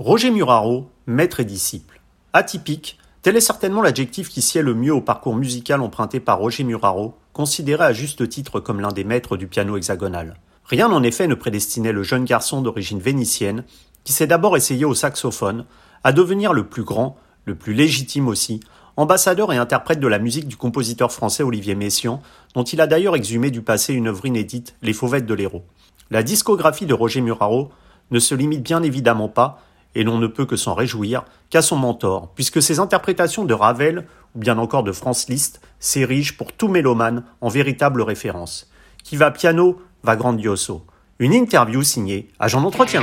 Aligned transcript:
Roger 0.00 0.32
Muraro, 0.32 0.90
maître 1.06 1.38
et 1.38 1.44
disciple. 1.44 2.00
Atypique, 2.32 2.98
tel 3.22 3.36
est 3.36 3.40
certainement 3.40 3.80
l'adjectif 3.80 4.28
qui 4.28 4.42
sied 4.42 4.60
le 4.60 4.74
mieux 4.74 4.92
au 4.92 5.00
parcours 5.00 5.36
musical 5.36 5.80
emprunté 5.80 6.18
par 6.18 6.40
Roger 6.40 6.64
Muraro, 6.64 7.14
considéré 7.32 7.84
à 7.84 7.92
juste 7.92 8.28
titre 8.28 8.58
comme 8.58 8.80
l'un 8.80 8.90
des 8.90 9.04
maîtres 9.04 9.36
du 9.36 9.46
piano 9.46 9.76
hexagonal. 9.76 10.34
Rien 10.64 10.90
en 10.90 11.04
effet 11.04 11.28
ne 11.28 11.36
prédestinait 11.36 11.92
le 11.92 12.02
jeune 12.02 12.24
garçon 12.24 12.60
d'origine 12.60 12.98
vénitienne, 12.98 13.62
qui 14.02 14.12
s'est 14.12 14.26
d'abord 14.26 14.56
essayé 14.56 14.84
au 14.84 14.94
saxophone, 14.94 15.64
à 16.02 16.12
devenir 16.12 16.54
le 16.54 16.66
plus 16.66 16.82
grand, 16.82 17.16
le 17.44 17.54
plus 17.54 17.72
légitime 17.72 18.26
aussi, 18.26 18.58
ambassadeur 18.96 19.52
et 19.52 19.58
interprète 19.58 20.00
de 20.00 20.08
la 20.08 20.18
musique 20.18 20.48
du 20.48 20.56
compositeur 20.56 21.12
français 21.12 21.44
Olivier 21.44 21.76
Messiaen, 21.76 22.20
dont 22.56 22.64
il 22.64 22.80
a 22.80 22.88
d'ailleurs 22.88 23.14
exhumé 23.14 23.52
du 23.52 23.62
passé 23.62 23.94
une 23.94 24.08
œuvre 24.08 24.26
inédite, 24.26 24.74
Les 24.82 24.92
Fauvettes 24.92 25.26
de 25.26 25.34
l'Héros. 25.34 25.62
La 26.10 26.24
discographie 26.24 26.86
de 26.86 26.94
Roger 26.94 27.20
Muraro 27.20 27.70
ne 28.10 28.18
se 28.18 28.34
limite 28.34 28.64
bien 28.64 28.82
évidemment 28.82 29.28
pas 29.28 29.60
et 29.94 30.04
l'on 30.04 30.18
ne 30.18 30.26
peut 30.26 30.46
que 30.46 30.56
s'en 30.56 30.74
réjouir, 30.74 31.24
qu'à 31.50 31.62
son 31.62 31.76
mentor, 31.76 32.32
puisque 32.34 32.62
ses 32.62 32.80
interprétations 32.80 33.44
de 33.44 33.54
Ravel, 33.54 34.06
ou 34.34 34.38
bien 34.38 34.58
encore 34.58 34.82
de 34.82 34.92
Franz 34.92 35.26
Liszt, 35.28 35.60
s'érigent 35.78 36.34
pour 36.36 36.52
tout 36.52 36.68
mélomane 36.68 37.24
en 37.40 37.48
véritable 37.48 38.02
référence. 38.02 38.70
Qui 39.02 39.16
va 39.16 39.30
piano, 39.30 39.80
va 40.02 40.16
grandioso. 40.16 40.84
Une 41.18 41.32
interview 41.32 41.82
signée 41.82 42.28
Agent 42.38 42.60
d'entretien. 42.60 43.02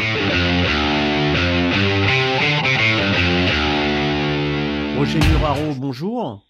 Roger 4.98 5.20
Muraro, 5.20 5.74
bonjour. 5.78 6.44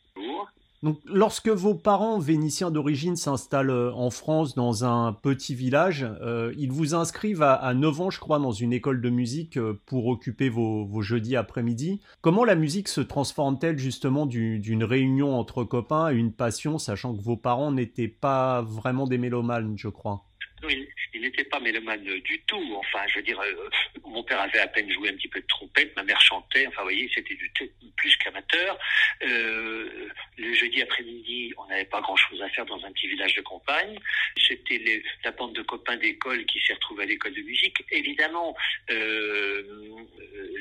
Donc, 0.83 0.97
lorsque 1.05 1.49
vos 1.49 1.75
parents 1.75 2.17
vénitiens 2.17 2.71
d'origine 2.71 3.15
s'installent 3.15 3.69
euh, 3.69 3.93
en 3.93 4.09
France 4.09 4.55
dans 4.55 4.83
un 4.83 5.13
petit 5.13 5.53
village, 5.53 6.07
euh, 6.21 6.53
ils 6.57 6.71
vous 6.71 6.95
inscrivent 6.95 7.43
à, 7.43 7.73
9 7.75 8.01
ans, 8.01 8.09
je 8.09 8.19
crois, 8.19 8.39
dans 8.39 8.51
une 8.51 8.73
école 8.73 8.99
de 8.99 9.09
musique 9.11 9.57
euh, 9.57 9.79
pour 9.85 10.07
occuper 10.07 10.49
vos, 10.49 11.01
jeudis 11.01 11.35
après-midi. 11.35 12.01
Comment 12.21 12.43
la 12.43 12.55
musique 12.55 12.87
se 12.87 13.01
transforme-t-elle 13.01 13.77
justement 13.77 14.25
d'une 14.25 14.83
réunion 14.83 15.37
entre 15.37 15.63
copains 15.63 16.05
à 16.05 16.11
une 16.13 16.33
passion, 16.33 16.79
sachant 16.79 17.15
que 17.15 17.21
vos 17.21 17.37
parents 17.37 17.71
n'étaient 17.71 18.07
pas 18.07 18.63
vraiment 18.63 19.05
des 19.05 19.19
mélomanes, 19.19 19.77
je 19.77 19.87
crois? 19.87 20.30
Oui, 20.63 20.87
il 21.13 21.21
n'était 21.21 21.43
pas 21.43 21.59
mélomane 21.59 22.03
du 22.03 22.41
tout. 22.41 22.75
Enfin, 22.75 22.99
je 23.07 23.15
veux 23.19 23.25
dire, 23.25 23.39
euh, 23.39 23.69
mon 24.05 24.23
père 24.23 24.41
avait 24.41 24.59
à 24.59 24.67
peine 24.67 24.91
joué 24.91 25.09
un 25.09 25.13
petit 25.13 25.27
peu 25.27 25.39
de 25.41 25.47
trompette, 25.47 25.95
ma 25.95 26.03
mère 26.03 26.21
chantait. 26.21 26.67
Enfin, 26.67 26.81
vous 26.81 26.89
voyez, 26.89 27.09
c'était 27.13 27.35
du 27.35 27.51
plus 27.95 28.15
qu'amateur. 28.17 28.77
Euh, 29.23 30.09
le 30.37 30.53
jeudi 30.53 30.81
après-midi, 30.81 31.53
on 31.57 31.65
n'avait 31.67 31.85
pas 31.85 32.01
grand-chose 32.01 32.41
à 32.41 32.49
faire 32.49 32.65
dans 32.65 32.83
un 32.85 32.91
petit 32.91 33.07
village 33.07 33.33
de 33.35 33.41
campagne. 33.41 33.97
C'était 34.37 35.03
la 35.23 35.31
bande 35.31 35.53
de 35.53 35.61
copains 35.61 35.97
d'école 35.97 36.45
qui 36.45 36.59
s'est 36.59 36.73
retrouvée 36.73 37.03
à 37.03 37.07
l'école 37.07 37.33
de 37.33 37.41
musique. 37.41 37.83
Évidemment, 37.91 38.55
euh, 38.89 39.63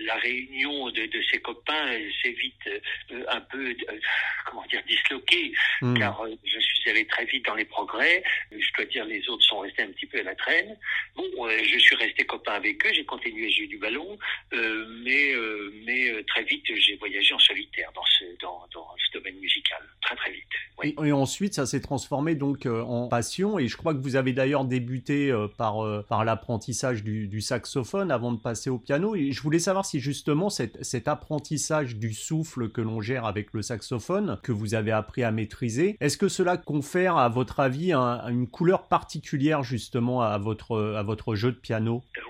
la 0.04 0.16
réunion 0.16 0.90
de, 0.90 1.06
de 1.06 1.22
ces 1.30 1.40
copains 1.40 1.98
s'est 2.22 2.32
vite 2.32 2.70
un 3.28 3.40
peu, 3.40 3.74
comment 4.46 4.64
dire, 4.66 4.82
disloquée, 4.86 5.52
hmm. 5.82 5.98
car 5.98 6.24
je 6.44 6.58
suis 6.58 6.90
allé 6.90 7.06
très 7.06 7.24
vite 7.26 7.44
dans 7.46 7.54
les 7.54 7.64
progrès. 7.64 8.22
Je 8.50 8.72
dois 8.76 8.84
dire, 8.86 9.04
les 9.04 9.28
autres 9.28 9.44
sont 9.44 9.60
restés 9.60 9.82
un 9.82 9.89
petit 9.92 10.06
peu 10.06 10.18
à 10.18 10.22
la 10.22 10.34
traîne. 10.34 10.76
Bon, 11.16 11.24
je 11.48 11.78
suis 11.78 11.96
resté 11.96 12.24
copain 12.24 12.54
avec 12.54 12.84
eux, 12.86 12.92
j'ai 12.92 13.04
continué, 13.04 13.50
j'ai 13.50 13.64
eu 13.64 13.68
du 13.68 13.78
ballon, 13.78 14.18
euh, 14.52 14.86
mais, 15.04 15.32
euh, 15.34 15.72
mais 15.86 16.10
euh, 16.10 16.24
très 16.24 16.42
vite, 16.44 16.64
j'ai 16.74 16.96
voyagé 16.96 17.32
en 17.34 17.38
solitaire 17.38 17.90
dans 17.94 18.04
ce, 18.04 18.24
dans, 18.40 18.66
dans 18.74 18.88
ce 18.96 19.18
domaine 19.18 19.36
musical. 19.36 19.69
Oui. 20.82 20.94
Et, 21.04 21.12
ensuite, 21.12 21.54
ça 21.54 21.66
s'est 21.66 21.80
transformé 21.80 22.34
donc 22.34 22.66
en 22.66 23.08
passion, 23.08 23.58
et 23.58 23.68
je 23.68 23.76
crois 23.76 23.94
que 23.94 24.00
vous 24.00 24.16
avez 24.16 24.32
d'ailleurs 24.32 24.64
débuté 24.64 25.32
par, 25.56 26.04
par 26.08 26.24
l'apprentissage 26.24 27.04
du, 27.04 27.28
du, 27.28 27.40
saxophone 27.40 28.10
avant 28.10 28.32
de 28.32 28.38
passer 28.38 28.70
au 28.70 28.78
piano, 28.78 29.14
et 29.14 29.32
je 29.32 29.42
voulais 29.42 29.58
savoir 29.58 29.84
si 29.84 30.00
justement 30.00 30.50
cet, 30.50 30.82
cet 30.84 31.08
apprentissage 31.08 31.96
du 31.96 32.12
souffle 32.12 32.70
que 32.70 32.80
l'on 32.80 33.00
gère 33.00 33.24
avec 33.24 33.52
le 33.52 33.62
saxophone, 33.62 34.38
que 34.42 34.52
vous 34.52 34.74
avez 34.74 34.92
appris 34.92 35.22
à 35.22 35.30
maîtriser, 35.30 35.96
est-ce 36.00 36.16
que 36.16 36.28
cela 36.28 36.56
confère 36.56 37.16
à 37.16 37.28
votre 37.28 37.60
avis 37.60 37.92
une 37.92 38.46
couleur 38.46 38.88
particulière 38.88 39.62
justement 39.62 40.22
à 40.22 40.38
votre, 40.38 40.94
à 40.96 41.02
votre 41.02 41.34
jeu 41.34 41.52
de 41.52 41.56
piano? 41.56 42.02
Euh, 42.16 42.20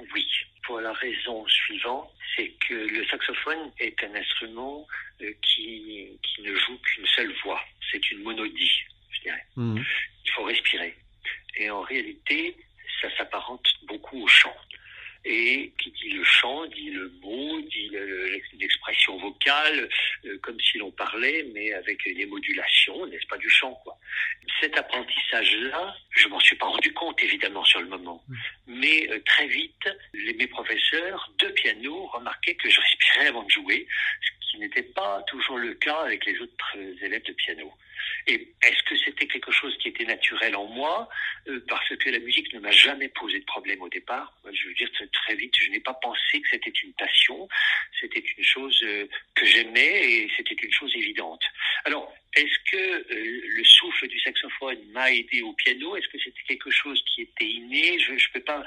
la 0.90 0.98
raison 0.98 1.46
suivante, 1.46 2.10
c'est 2.34 2.50
que 2.68 2.74
le 2.74 3.06
saxophone 3.06 3.70
est 3.78 4.02
un 4.02 4.14
instrument 4.14 4.86
euh, 5.22 5.32
qui, 5.42 6.18
qui 6.22 6.42
ne 6.42 6.54
joue 6.56 6.78
qu'une 6.78 7.06
seule 7.06 7.32
voix. 7.44 7.60
C'est 7.90 8.10
une 8.10 8.22
monodie, 8.22 8.82
je 9.10 9.20
dirais. 9.22 9.46
Mhm. 9.56 9.84
Il 10.24 10.30
faut 10.32 10.44
respirer. 10.44 10.96
Et 11.56 11.70
en 11.70 11.82
réalité, 11.82 12.56
ça 13.00 13.08
s'apparente 13.16 13.66
beaucoup 13.86 14.22
au 14.22 14.26
chant. 14.26 14.56
Et 15.24 15.72
qui 15.78 15.90
dit 15.90 16.10
le 16.10 16.24
chant, 16.24 16.64
dit 16.66 16.90
le 16.90 17.10
mot, 17.20 17.60
dit 17.60 17.90
l'expression 18.58 19.18
vocale, 19.18 19.88
euh, 20.24 20.38
comme 20.42 20.58
si 20.60 20.78
l'on 20.78 20.90
parlait, 20.90 21.46
mais 21.52 21.72
avec 21.74 22.02
des 22.04 22.26
modulations, 22.26 23.06
n'est-ce 23.06 23.26
pas, 23.26 23.36
du 23.36 23.48
chant, 23.50 23.74
quoi. 23.84 23.98
Cet 24.60 24.78
apprentissage-là, 24.78 25.94
je 26.10 26.28
m'en 26.28 26.40
suis 26.40 26.56
pas 26.56 26.66
rendu 26.66 26.92
compte, 26.94 27.22
évidemment, 27.22 27.64
sur 27.64 27.80
le 27.80 27.88
moment. 27.88 28.22
Mm. 28.28 28.34
Mais 28.66 29.10
euh, 29.10 29.20
très 29.26 29.46
vite, 29.46 29.88
les, 30.14 30.32
mes 30.34 30.46
professeurs 30.46 31.32
de 31.38 31.48
piano 31.48 32.06
remarquaient 32.06 32.54
que 32.54 32.70
je 32.70 32.80
respirais 32.80 33.26
avant 33.26 33.42
de 33.42 33.50
jouer, 33.50 33.86
ce 34.22 34.50
qui 34.50 34.58
n'était 34.58 34.82
pas 34.82 35.22
toujours 35.26 35.58
le 35.58 35.74
cas 35.74 36.00
avec 36.00 36.24
les 36.24 36.38
autres 36.40 36.76
élèves 37.02 37.24
de 37.24 37.32
piano. 37.32 37.72
Et 38.26 38.54
est-ce 38.62 38.82
que 38.84 38.96
c'était 38.96 39.26
quelque 39.26 39.50
chose 39.50 39.76
qui 39.78 39.88
était 39.88 40.04
naturel 40.04 40.54
en 40.56 40.66
moi 40.66 41.08
euh, 41.48 41.64
Parce 41.68 41.88
que 41.96 42.10
la 42.10 42.18
musique 42.18 42.52
ne 42.52 42.60
m'a 42.60 42.70
jamais 42.70 43.08
posé 43.08 43.38
de 43.38 43.44
problème 43.44 43.80
au 43.82 43.88
départ? 43.88 44.32
Je 44.52 44.68
veux 44.68 44.74
dire 44.74 44.90
très 45.12 45.34
vite, 45.34 45.54
je 45.58 45.70
n'ai 45.70 45.80
pas 45.80 45.94
pensé 45.94 46.40
que 46.40 46.48
c'était 46.50 46.72
une 46.82 46.92
passion. 46.94 47.48
C'était 48.00 48.24
une 48.36 48.44
chose 48.44 48.78
euh, 48.84 49.08
que 49.34 49.46
j'aimais 49.46 50.10
et 50.10 50.30
c'était 50.36 50.54
une 50.54 50.72
chose 50.72 50.92
évidente. 50.94 51.42
Alors, 51.84 52.12
est-ce 52.36 52.70
que 52.70 52.76
euh, 52.76 53.40
le 53.48 53.64
souffle 53.64 54.06
du 54.06 54.18
saxophone 54.20 54.78
m'a 54.92 55.10
aidé 55.10 55.42
au 55.42 55.52
piano? 55.54 55.96
Est-ce 55.96 56.08
que 56.08 56.18
c'était 56.18 56.42
quelque 56.46 56.70
chose 56.70 57.02
qui 57.06 57.22
était 57.22 57.46
inné? 57.46 57.98
Je 57.98 58.12
ne 58.12 58.18
peux 58.32 58.40
pas, 58.40 58.64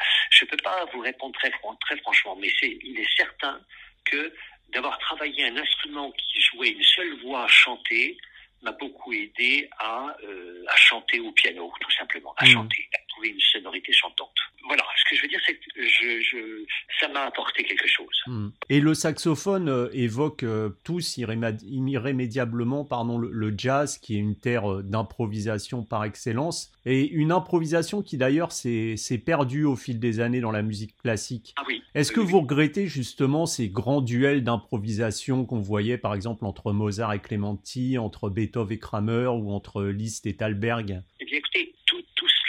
peux 0.49 0.57
pas 0.57 0.85
vous 0.93 0.99
répondre 0.99 1.37
très, 1.39 1.51
franchement, 1.97 2.35
mais 2.35 2.51
il 2.61 2.99
est 2.99 3.15
certain 3.15 3.61
que 4.05 4.33
d'avoir 4.69 4.97
travaillé 4.99 5.45
un 5.45 5.57
instrument 5.57 6.11
qui 6.11 6.41
jouait 6.41 6.69
une 6.69 6.83
seule 6.83 7.13
voix 7.21 7.47
chantée, 7.47 8.17
m'a 8.63 8.72
beaucoup 8.72 9.13
aidé 9.13 9.69
à, 9.78 10.16
euh, 10.24 10.63
à 10.68 10.75
chanter 10.75 11.19
au 11.19 11.31
piano, 11.31 11.72
tout 11.79 11.91
simplement, 11.91 12.34
à 12.38 12.46
mmh. 12.46 12.50
chanter, 12.50 12.90
à 12.94 13.12
trouver 13.13 13.29
une 13.29 13.40
sonorité 13.40 13.94
chantante. 13.94 14.29
Voilà, 14.66 14.84
ce 14.97 15.09
que 15.09 15.16
je 15.18 15.22
veux 15.22 15.28
dire, 15.28 15.40
c'est 15.46 15.56
que 15.56 15.62
je, 15.78 16.22
je, 16.22 16.66
ça 17.00 17.07
m'a 17.09 17.22
apporté 17.22 17.63
quelque 17.63 17.88
chose. 17.88 18.24
Mmh. 18.28 18.50
Et 18.69 18.79
le 18.79 18.94
saxophone 18.94 19.69
euh, 19.69 19.90
évoque 19.94 20.44
euh, 20.44 20.69
tous 20.84 21.18
irrémédiablement 21.18 22.85
pardon, 22.85 23.18
le, 23.18 23.53
jazz, 23.57 23.97
qui 23.97 24.16
est 24.16 24.19
une 24.19 24.38
terre 24.38 24.84
d'improvisation 24.84 25.84
par 25.84 26.03
excellence, 26.06 26.72
et 26.85 27.07
une 27.07 27.31
improvisation 27.31 28.01
qui 28.01 28.18
d'ailleurs 28.18 28.51
s'est 28.51 28.97
perdue 29.25 29.66
au 29.66 29.75
fil 29.75 30.00
des 30.00 30.19
années 30.19 30.41
dans 30.41 30.51
la 30.51 30.62
musique 30.62 30.97
classique. 30.97 31.53
Ah 31.57 31.63
oui. 31.68 31.81
Est-ce 31.95 32.12
que 32.12 32.19
vous 32.19 32.41
regrettez 32.41 32.88
justement 32.88 33.45
ces 33.45 33.69
grands 33.69 34.01
duels 34.01 34.44
d'improvisation 34.44 35.45
qu'on 35.45 35.59
voyait 35.59 35.97
par 35.97 36.16
exemple 36.16 36.45
entre 36.45 36.72
Mozart 36.72 37.13
et 37.13 37.19
Clementi, 37.19 37.97
entre 37.97 38.30
Beethoven 38.30 38.75
et 38.75 38.80
Kramer 38.80 39.28
ou 39.28 39.51
entre 39.51 39.84
Liszt 39.84 40.25
et 40.25 40.35
Thalberg? 40.35 41.03
Eh 41.19 41.25
bien 41.25 41.38
écoutez, 41.38 41.72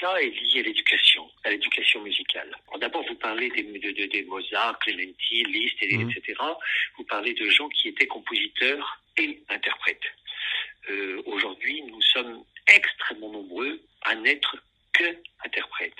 cela 0.04 0.22
est 0.22 0.30
lié 0.30 0.60
à 0.60 0.62
l'éducation, 0.64 1.30
à 1.44 1.50
l'éducation 1.50 2.02
musicale. 2.02 2.54
D'abord, 2.78 3.04
vous 3.08 3.14
parlez 3.14 3.48
des, 3.50 3.62
de, 3.62 4.06
des 4.06 4.22
Mozart, 4.24 4.78
Clementi, 4.80 5.44
Liszt, 5.44 5.76
et, 5.80 5.96
mhm. 5.96 6.10
etc. 6.10 6.38
Vous 6.98 7.04
parlez 7.04 7.32
de 7.32 7.48
gens 7.48 7.68
qui 7.70 7.88
étaient 7.88 8.06
compositeurs 8.06 9.00
et 9.16 9.40
interprètes. 9.48 10.04
Euh, 10.90 11.22
Aujourd'hui, 11.26 11.82
nous 11.82 12.02
sommes 12.02 12.44
extrêmement 12.68 13.30
nombreux 13.30 13.80
à 14.02 14.14
n'être 14.14 14.56
que 14.92 15.16
interprètes, 15.44 15.92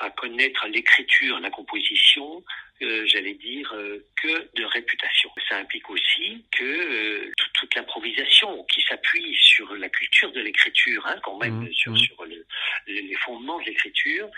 à 0.00 0.10
connaître 0.10 0.66
l'écriture, 0.66 1.38
la 1.38 1.50
composition, 1.50 2.42
euh, 2.82 3.06
j'allais 3.06 3.34
dire, 3.34 3.72
euh, 3.74 4.04
que 4.22 4.48
de 4.54 4.64
réputation. 4.64 5.30
Ça 5.48 5.56
implique 5.56 5.88
aussi 5.88 6.44
que 6.52 6.64
euh, 6.64 7.32
toute, 7.54 7.74
l'improvisation 7.74 8.64
qui 8.64 8.82
s'appuie 8.82 9.34
sur 9.36 9.74
la 9.74 9.88
culture 9.88 10.30
de 10.32 10.40
l'écriture, 10.40 11.06
hein, 11.06 11.16
quand 11.22 11.38
même, 11.38 11.62
mmh, 11.62 11.72
sur, 11.72 11.92
mmh. 11.92 11.96
sur 11.98 12.24
le, 12.24 12.46
les 12.86 13.14
fondements 13.24 13.58
de 13.60 13.64
l'écriture, 13.64 14.28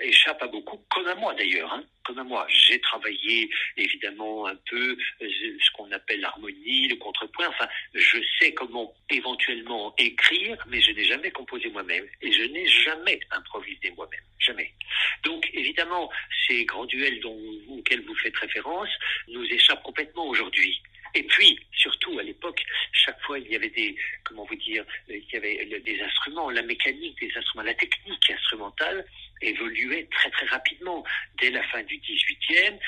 échappe 0.00 0.42
à 0.42 0.46
beaucoup, 0.46 0.78
comme 0.90 1.06
à 1.06 1.14
moi 1.14 1.34
d'ailleurs. 1.34 1.72
Hein, 1.72 1.84
comme 2.08 2.18
à 2.18 2.24
moi. 2.24 2.46
J'ai 2.48 2.80
travaillé 2.80 3.50
évidemment 3.76 4.46
un 4.46 4.56
peu 4.70 4.96
ce 5.20 5.70
qu'on 5.74 5.92
appelle 5.92 6.20
l'harmonie, 6.20 6.88
le 6.88 6.96
contrepoint. 6.96 7.48
Enfin, 7.48 7.68
je 7.94 8.18
sais 8.38 8.52
comment 8.54 8.94
éventuellement 9.10 9.94
écrire, 9.98 10.56
mais 10.68 10.80
je 10.80 10.92
n'ai 10.92 11.04
jamais 11.04 11.30
composé 11.30 11.68
moi-même 11.68 12.06
et 12.22 12.32
je 12.32 12.44
n'ai 12.44 12.66
jamais 12.66 13.20
improvisé 13.30 13.92
moi-même. 13.96 14.20
Jamais. 14.38 14.72
Donc 15.24 15.48
évidemment, 15.52 16.10
ces 16.46 16.64
grands 16.64 16.86
duels 16.86 17.07
dont, 17.16 17.38
auxquels 17.68 18.04
vous 18.04 18.14
faites 18.16 18.36
référence 18.36 18.88
nous 19.28 19.44
échappent 19.44 19.82
complètement 19.82 20.26
aujourd'hui. 20.28 20.80
Et 21.14 21.22
puis, 21.22 21.58
surtout 21.72 22.18
à 22.18 22.22
l'époque, 22.22 22.62
chaque 22.92 23.20
fois 23.22 23.38
il 23.38 23.48
y 23.48 23.56
avait 23.56 23.70
des, 23.70 23.96
comment 24.24 24.44
vous 24.44 24.56
dire, 24.56 24.84
il 25.08 25.24
y 25.32 25.36
avait 25.36 25.80
des 25.80 26.00
instruments, 26.02 26.50
la 26.50 26.62
mécanique 26.62 27.18
des 27.20 27.32
instruments, 27.34 27.64
la 27.64 27.74
technique 27.74 28.30
instrumentale 28.30 29.06
évoluait 29.40 30.06
très 30.10 30.30
très 30.30 30.46
rapidement. 30.46 31.04
Dès 31.40 31.50
la 31.50 31.62
fin 31.64 31.82
du 31.82 31.96
18e, 31.96 32.78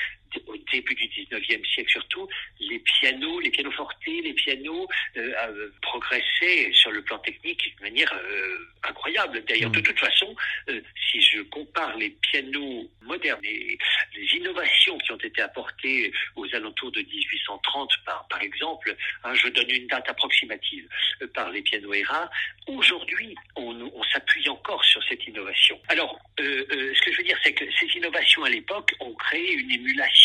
au 0.47 0.57
début 0.71 0.95
du 0.95 1.07
19e 1.07 1.65
siècle 1.73 1.91
surtout, 1.91 2.27
les 2.59 2.79
pianos, 2.79 3.39
les 3.39 3.51
pianos 3.51 3.71
fortés, 3.71 4.21
les 4.21 4.33
pianos 4.33 4.87
euh, 5.17 5.69
progressaient 5.81 6.71
sur 6.73 6.91
le 6.91 7.01
plan 7.01 7.17
technique 7.19 7.61
d'une 7.61 7.81
manière 7.81 8.13
euh, 8.13 8.57
incroyable. 8.83 9.43
D'ailleurs, 9.47 9.71
de 9.71 9.79
mm. 9.79 9.83
toute 9.83 9.99
façon, 9.99 10.35
euh, 10.69 10.81
si 11.09 11.21
je 11.21 11.41
compare 11.43 11.97
les 11.97 12.09
pianos 12.09 12.89
modernes 13.01 13.39
et 13.43 13.77
les 14.15 14.37
innovations 14.37 14.97
qui 14.99 15.11
ont 15.11 15.17
été 15.17 15.41
apportées 15.41 16.11
aux 16.35 16.47
alentours 16.55 16.91
de 16.91 17.01
1830, 17.01 17.91
par, 18.05 18.27
par 18.27 18.41
exemple, 18.41 18.95
hein, 19.23 19.33
je 19.33 19.47
donne 19.49 19.69
une 19.69 19.87
date 19.87 20.09
approximative 20.09 20.87
euh, 21.21 21.27
par 21.33 21.49
les 21.51 21.61
pianos 21.61 21.93
ERA, 21.93 22.29
aujourd'hui, 22.67 23.35
on, 23.55 23.79
on 23.93 24.03
s'appuie 24.03 24.47
encore 24.49 24.83
sur 24.85 25.03
cette 25.03 25.25
innovation. 25.27 25.79
Alors, 25.87 26.19
ce 26.37 27.05
que 27.05 27.11
je 27.11 27.17
veux 27.17 27.23
dire, 27.23 27.37
c'est 27.43 27.53
que 27.53 27.65
ces 27.79 27.85
innovations 27.97 28.43
à 28.43 28.49
l'époque 28.49 28.93
ont 28.99 29.13
créé 29.13 29.53
une 29.53 29.71
émulation, 29.71 30.20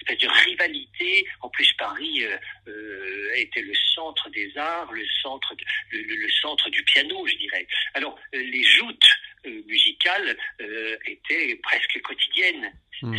espèce 0.00 0.18
de 0.18 0.28
rivalité. 0.28 1.26
En 1.40 1.48
plus, 1.48 1.72
Paris 1.74 2.24
euh, 2.68 3.30
était 3.36 3.62
le 3.62 3.74
centre 3.94 4.28
des 4.30 4.52
arts, 4.56 4.92
le 4.92 5.04
centre, 5.22 5.54
le, 5.90 6.28
centre 6.40 6.70
du 6.70 6.82
piano, 6.84 7.26
je 7.26 7.36
dirais. 7.36 7.66
Alors, 7.94 8.18
euh, 8.34 8.38
les 8.38 8.62
joutes 8.62 9.10
euh, 9.46 9.62
musicales 9.66 10.36
étaient 11.06 11.56
presque 11.62 12.00
quotidiennes. 12.02 12.72
Hmm. 13.02 13.16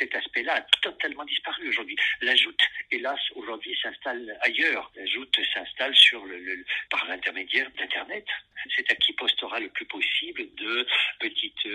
Cet 0.00 0.14
aspect-là 0.14 0.56
a 0.56 0.60
totalement 0.82 1.24
disparu 1.24 1.68
aujourd'hui. 1.68 1.96
La 2.20 2.34
joute, 2.34 2.60
aujourd'hui 3.34 3.76
s'installe 3.82 4.36
ailleurs. 4.40 4.90
La 4.94 5.06
joute 5.06 5.36
s'installe 5.52 5.94
sur 5.94 6.24
le, 6.24 6.64
par 6.90 7.04
l'intermédiaire 7.06 7.70
d'Internet. 7.78 8.26
C'est 8.74 8.90
à 8.90 8.94
qui 8.94 9.12
postera 9.12 9.60
le 9.60 9.68
plus 9.68 9.84
possible 9.86 10.42
de 10.54 10.86
petites 11.20 11.68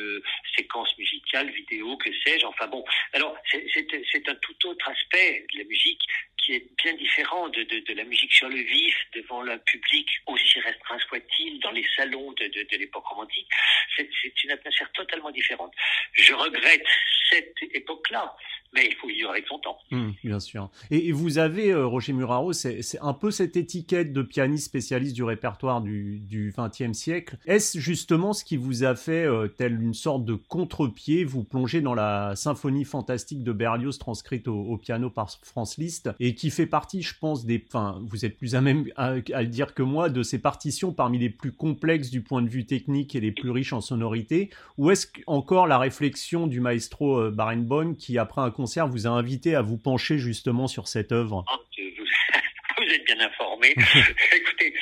séquences 0.56 0.98
musicales, 0.98 1.50
vidéos, 1.52 1.98
que 1.98 2.10
sais-je. 2.26 2.46
Enfin 2.46 2.68
bon, 2.68 2.84
alors 3.14 3.38
c'est 3.52 4.30
un 4.30 4.36
tout 4.36 4.68
autre 4.68 4.90
aspect 4.90 5.46
de 5.54 5.60
la 5.60 5.66
musique 5.66 6.02
qui 6.38 6.54
est 6.54 6.68
bien 6.84 6.94
différent 6.94 7.50
de, 7.50 7.64
de, 7.64 7.94
la 7.94 8.04
musique 8.06 8.34
sur 8.34 8.50
le 8.50 8.58
vif, 8.58 8.96
devant 9.14 9.42
le 9.42 9.58
public, 9.60 10.08
aussi 10.26 10.60
restreint 10.62 10.98
soit-il, 11.00 11.60
dans 11.60 11.72
les 11.72 11.86
salons 11.96 12.32
de, 12.32 12.48
de 12.48 12.78
l'époque 12.78 13.06
romantique. 13.06 13.48
C'est 13.96 14.44
une 14.44 14.52
atmosphère 14.52 14.92
totalement 14.94 15.32
différente. 15.32 15.74
Je 16.14 16.34
regrette 16.34 16.86
cette 17.30 17.62
époque-là, 17.62 18.36
mais 18.74 18.86
il 18.86 18.96
faut 18.96 19.08
vivre 19.08 19.32
avec 19.32 19.46
son 19.48 19.58
temps. 19.60 19.78
Hum, 19.92 20.14
bien 20.24 20.40
sûr. 20.40 20.70
Et, 20.92 21.12
vous 21.12 21.38
avez, 21.38 21.72
euh, 21.72 21.86
Roger 21.86 22.14
Muraro, 22.14 22.54
c'est 22.54 22.82
un 23.02 23.14
peu 23.14 23.32
cette 23.32 23.58
étiquette 23.58 24.14
de 24.14 24.22
pianiste 24.22 24.66
spécialiste 24.66 25.16
du 25.16 25.24
répertoire 25.24 25.82
du, 25.82 26.54
XXe 26.58 26.98
siècle. 26.98 27.38
Est-ce 27.46 27.80
justement 27.80 28.34
ce 28.34 28.44
qui 28.44 28.58
vous 28.58 28.84
a 28.84 28.96
fait, 28.96 29.26
euh, 29.26 29.48
tel 29.48 29.82
une 29.82 29.94
sorte 29.94 30.26
de 30.26 30.36
contre-pied, 30.36 31.24
vous 31.24 31.44
plonger 31.44 31.82
dans 31.82 31.94
la 31.94 32.36
symphonie 32.36 32.86
fantastique 32.86 33.44
de 33.44 33.52
Berlioz 33.52 33.98
transcrite 33.98 34.48
au, 34.48 34.78
piano 34.78 35.10
par 35.10 35.30
Franz 35.44 35.76
Liszt, 35.78 36.10
et 36.20 36.36
qui 36.36 36.50
fait 36.50 36.66
partie, 36.66 37.02
je 37.02 37.18
pense, 37.20 37.46
des... 37.46 37.64
Enfin, 37.68 38.02
vous 38.06 38.26
êtes 38.26 38.38
plus 38.38 38.56
à 38.56 38.62
même 38.62 38.86
à, 38.96 39.16
à, 39.34 39.42
le 39.42 39.48
dire 39.48 39.74
que 39.74 39.84
moi, 39.84 40.10
de 40.10 40.24
ces 40.24 40.40
partitions 40.40 40.94
parmi 40.94 41.18
les 41.18 41.30
plus 41.30 41.52
complexes 41.52 42.10
du 42.10 42.22
point 42.22 42.42
de 42.42 42.50
vue 42.50 42.66
technique 42.66 43.16
et 43.16 43.20
les 43.20 43.32
plus 43.32 43.50
riches 43.50 43.74
en 43.74 43.82
sonorité, 43.82 44.50
ou 44.78 44.92
est-ce 44.92 45.08
encore 45.28 45.68
la 45.68 45.78
réflexion 45.78 46.48
du 46.48 46.60
maestro 46.62 47.20
euh, 47.20 47.32
Barenboim 47.32 47.96
qui, 47.96 48.18
après 48.18 48.42
un 48.42 48.52
concert, 48.60 48.90
vous 48.90 49.08
a 49.08 49.10
invité 49.12 49.56
à 49.56 49.62
vous 49.62 49.78
pencher 49.78 50.18
justement 50.18 50.68
sur 50.68 50.90
cette 50.90 51.14
œuvre? 51.14 51.46
Ah, 51.48 51.58
Vous 52.78 52.94
êtes 52.94 53.06
bien 53.06 53.20
informé. 53.22 53.74
Écoutez, 54.36 54.74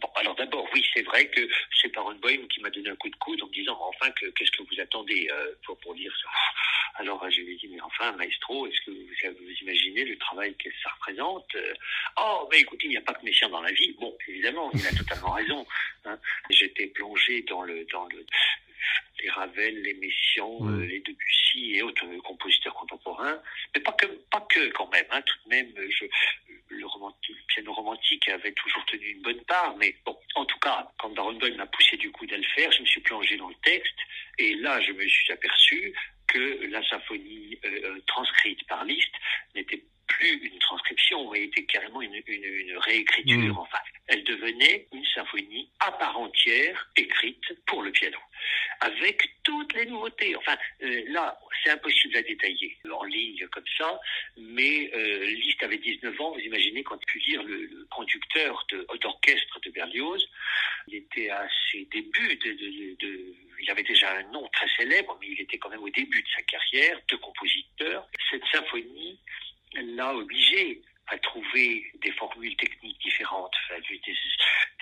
bon, 0.00 0.08
alors 0.16 0.34
d'abord, 0.34 0.66
oui, 0.74 0.84
c'est 0.92 1.02
vrai 1.02 1.26
que 1.28 1.40
c'est 1.80 1.94
Barenboim 1.94 2.48
qui 2.48 2.60
m'a 2.60 2.70
donné 2.70 2.90
un 2.90 2.96
coup 2.96 3.08
de 3.08 3.16
coude 3.16 3.40
en 3.42 3.46
me 3.46 3.52
disant, 3.52 3.78
enfin, 3.80 4.10
qu'est-ce 4.12 4.50
que 4.50 4.62
vous 4.62 4.80
attendez 4.80 5.28
euh, 5.32 5.52
pour, 5.64 5.78
pour 5.78 5.94
dire 5.94 6.12
ça? 6.20 6.28
Alors 7.00 7.24
je 7.30 7.40
lui 7.40 7.54
ai 7.54 7.56
dit, 7.56 7.68
mais 7.68 7.80
enfin, 7.82 8.10
maestro, 8.12 8.66
est-ce 8.66 8.80
que 8.84 8.90
vous, 8.90 9.34
vous, 9.38 9.52
imaginez 9.62 10.04
le 10.04 10.16
travail 10.18 10.54
que 10.56 10.68
ça 10.82 10.90
représente? 10.90 11.56
Oh, 12.20 12.48
mais 12.50 12.60
écoutez, 12.60 12.86
il 12.86 12.90
n'y 12.90 12.96
a 12.96 13.02
pas 13.02 13.14
que 13.14 13.24
Messiaen 13.24 13.48
dans 13.48 13.62
la 13.62 13.72
vie. 13.72 13.94
Bon, 14.00 14.16
évidemment, 14.26 14.70
il 14.74 14.86
a 14.86 14.90
totalement 14.90 15.30
raison. 15.30 15.64
Hein. 16.04 16.18
J'étais 16.50 16.88
plongé 16.88 17.42
dans 17.48 17.62
le, 17.62 17.86
dans 17.92 18.06
le, 18.06 18.26
les 19.22 19.30
Ravel, 19.30 19.82
les 19.82 19.94
Messiaen, 19.94 20.58
euh, 20.62 20.86
les 20.86 21.00
Debussy 21.00 21.76
et 21.76 21.82
autres 21.82 22.06
compositeurs 22.22 22.74
contemporains, 22.74 23.40
mais 23.74 23.80
pas 23.82 23.92
que, 23.92 24.06
pas 24.30 24.46
que 24.48 24.70
quand 24.70 24.90
même. 24.92 25.06
Hein, 25.10 25.22
tout 25.22 25.36
de 25.44 25.50
même, 25.50 25.72
je, 25.76 26.04
le, 26.68 26.86
romantique, 26.86 27.36
le, 27.36 27.42
piano 27.48 27.72
romantique 27.72 28.28
avait 28.28 28.52
toujours 28.52 28.84
tenu 28.86 29.06
une 29.10 29.22
bonne 29.22 29.42
part, 29.44 29.76
mais 29.76 29.94
bon, 30.04 30.16
en 30.34 30.44
tout 30.44 30.58
cas, 30.58 30.90
quand 30.98 31.10
Barenboim 31.10 31.56
m'a 31.56 31.66
poussé 31.66 31.96
du 31.96 32.10
coup 32.10 32.26
d'aller 32.26 32.42
le 32.42 32.62
faire, 32.62 32.72
je 32.72 32.80
me 32.80 32.86
suis 32.86 33.00
plongé 33.00 33.36
dans 33.36 33.48
le 33.48 33.56
texte, 33.62 33.98
et 34.38 34.54
là, 34.56 34.80
je 34.80 34.92
me 34.92 35.06
suis 35.06 35.32
aperçu 35.32 35.94
que 36.26 36.66
la 36.70 36.82
symphonie 36.88 37.58
euh, 37.64 37.80
euh, 37.84 38.00
transcrite 38.06 38.64
par 38.68 38.84
Liszt 38.84 39.12
n'était 39.54 39.82
plus 40.10 40.50
une 40.52 40.58
transcription, 40.58 41.34
elle 41.34 41.44
était 41.44 41.64
carrément 41.64 42.02
une, 42.02 42.14
une, 42.26 42.44
une 42.44 42.76
réécriture. 42.78 43.54
Mm. 43.54 43.58
Enfin, 43.58 43.78
elle 44.08 44.24
devenait 44.24 44.86
une 44.92 45.04
symphonie 45.06 45.70
à 45.80 45.92
part 45.92 46.18
entière 46.18 46.90
écrite 46.96 47.44
pour 47.66 47.82
le 47.82 47.92
piano, 47.92 48.18
avec 48.80 49.22
toutes 49.44 49.72
les 49.74 49.86
nouveautés. 49.86 50.34
Enfin, 50.36 50.56
euh, 50.82 51.02
là, 51.08 51.38
c'est 51.62 51.70
impossible 51.70 52.16
à 52.16 52.22
détailler 52.22 52.76
en 52.92 53.04
ligne 53.04 53.46
comme 53.48 53.64
ça, 53.78 54.00
mais 54.36 54.90
euh, 54.94 55.26
Liszt 55.26 55.62
avait 55.62 55.78
19 55.78 56.20
ans, 56.20 56.32
vous 56.32 56.40
imaginez 56.40 56.82
quand 56.82 57.00
pu 57.06 57.18
lire 57.20 57.42
le, 57.42 57.66
le 57.66 57.86
conducteur 57.90 58.66
d'orchestre 59.00 59.60
de, 59.60 59.68
de, 59.68 59.74
Berlioz, 59.74 60.28
il 60.88 60.96
était 60.96 61.30
à 61.30 61.46
ses 61.70 61.84
débuts 61.90 62.36
de, 62.36 62.52
de, 62.52 62.96
de 62.98 63.34
il 63.62 63.70
avait 63.70 63.82
déjà 63.82 64.10
un 64.16 64.22
nom 64.32 64.48
très 64.52 64.68
célèbre, 64.76 65.16
mais 65.20 65.28
il 65.28 65.40
était 65.40 65.58
quand 65.58 65.68
même 65.68 65.82
au 65.82 65.90
début 65.90 66.22
de 66.22 66.28
sa 66.34 66.42
carrière 66.42 66.98
de 67.08 67.16
compositeur. 67.16 68.08
Cette 68.30 68.44
symphonie 68.50 69.18
l'a 69.74 70.14
obligé 70.14 70.82
à 71.08 71.18
trouver 71.18 71.90
des 72.02 72.12
formules 72.12 72.56
techniques 72.56 73.00
différentes, 73.02 73.54
des, 73.88 74.00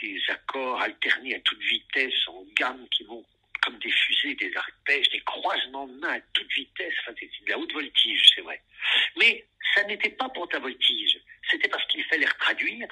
des 0.03 0.21
accords 0.29 0.81
alternés 0.81 1.35
à 1.35 1.41
toute 1.41 1.61
vitesse, 1.61 2.29
en 2.29 2.45
gamme 2.55 2.87
qui 2.91 3.05
vont 3.05 3.25
comme 3.63 3.79
des 3.79 3.91
fusées, 3.91 4.35
des 4.35 4.55
arpèges, 4.57 5.09
des 5.11 5.21
croisements 5.21 5.87
de 5.87 5.95
mains 5.99 6.15
à 6.15 6.21
toute 6.33 6.51
vitesse. 6.53 6.95
Enfin, 7.01 7.13
de 7.13 7.51
la 7.51 7.59
haute 7.59 7.73
voltige, 7.73 8.31
c'est 8.35 8.41
vrai. 8.43 8.61
Mais 9.17 9.45
ça 9.75 9.85
n'était 9.85 10.11
pas 10.11 10.29
pour 10.29 10.49
ta 10.49 10.59
voltige. 10.59 11.19
C'était 11.51 11.69
parce 11.69 11.85
qu'il 11.87 12.05
fallait 12.05 12.27
traduire 12.39 12.89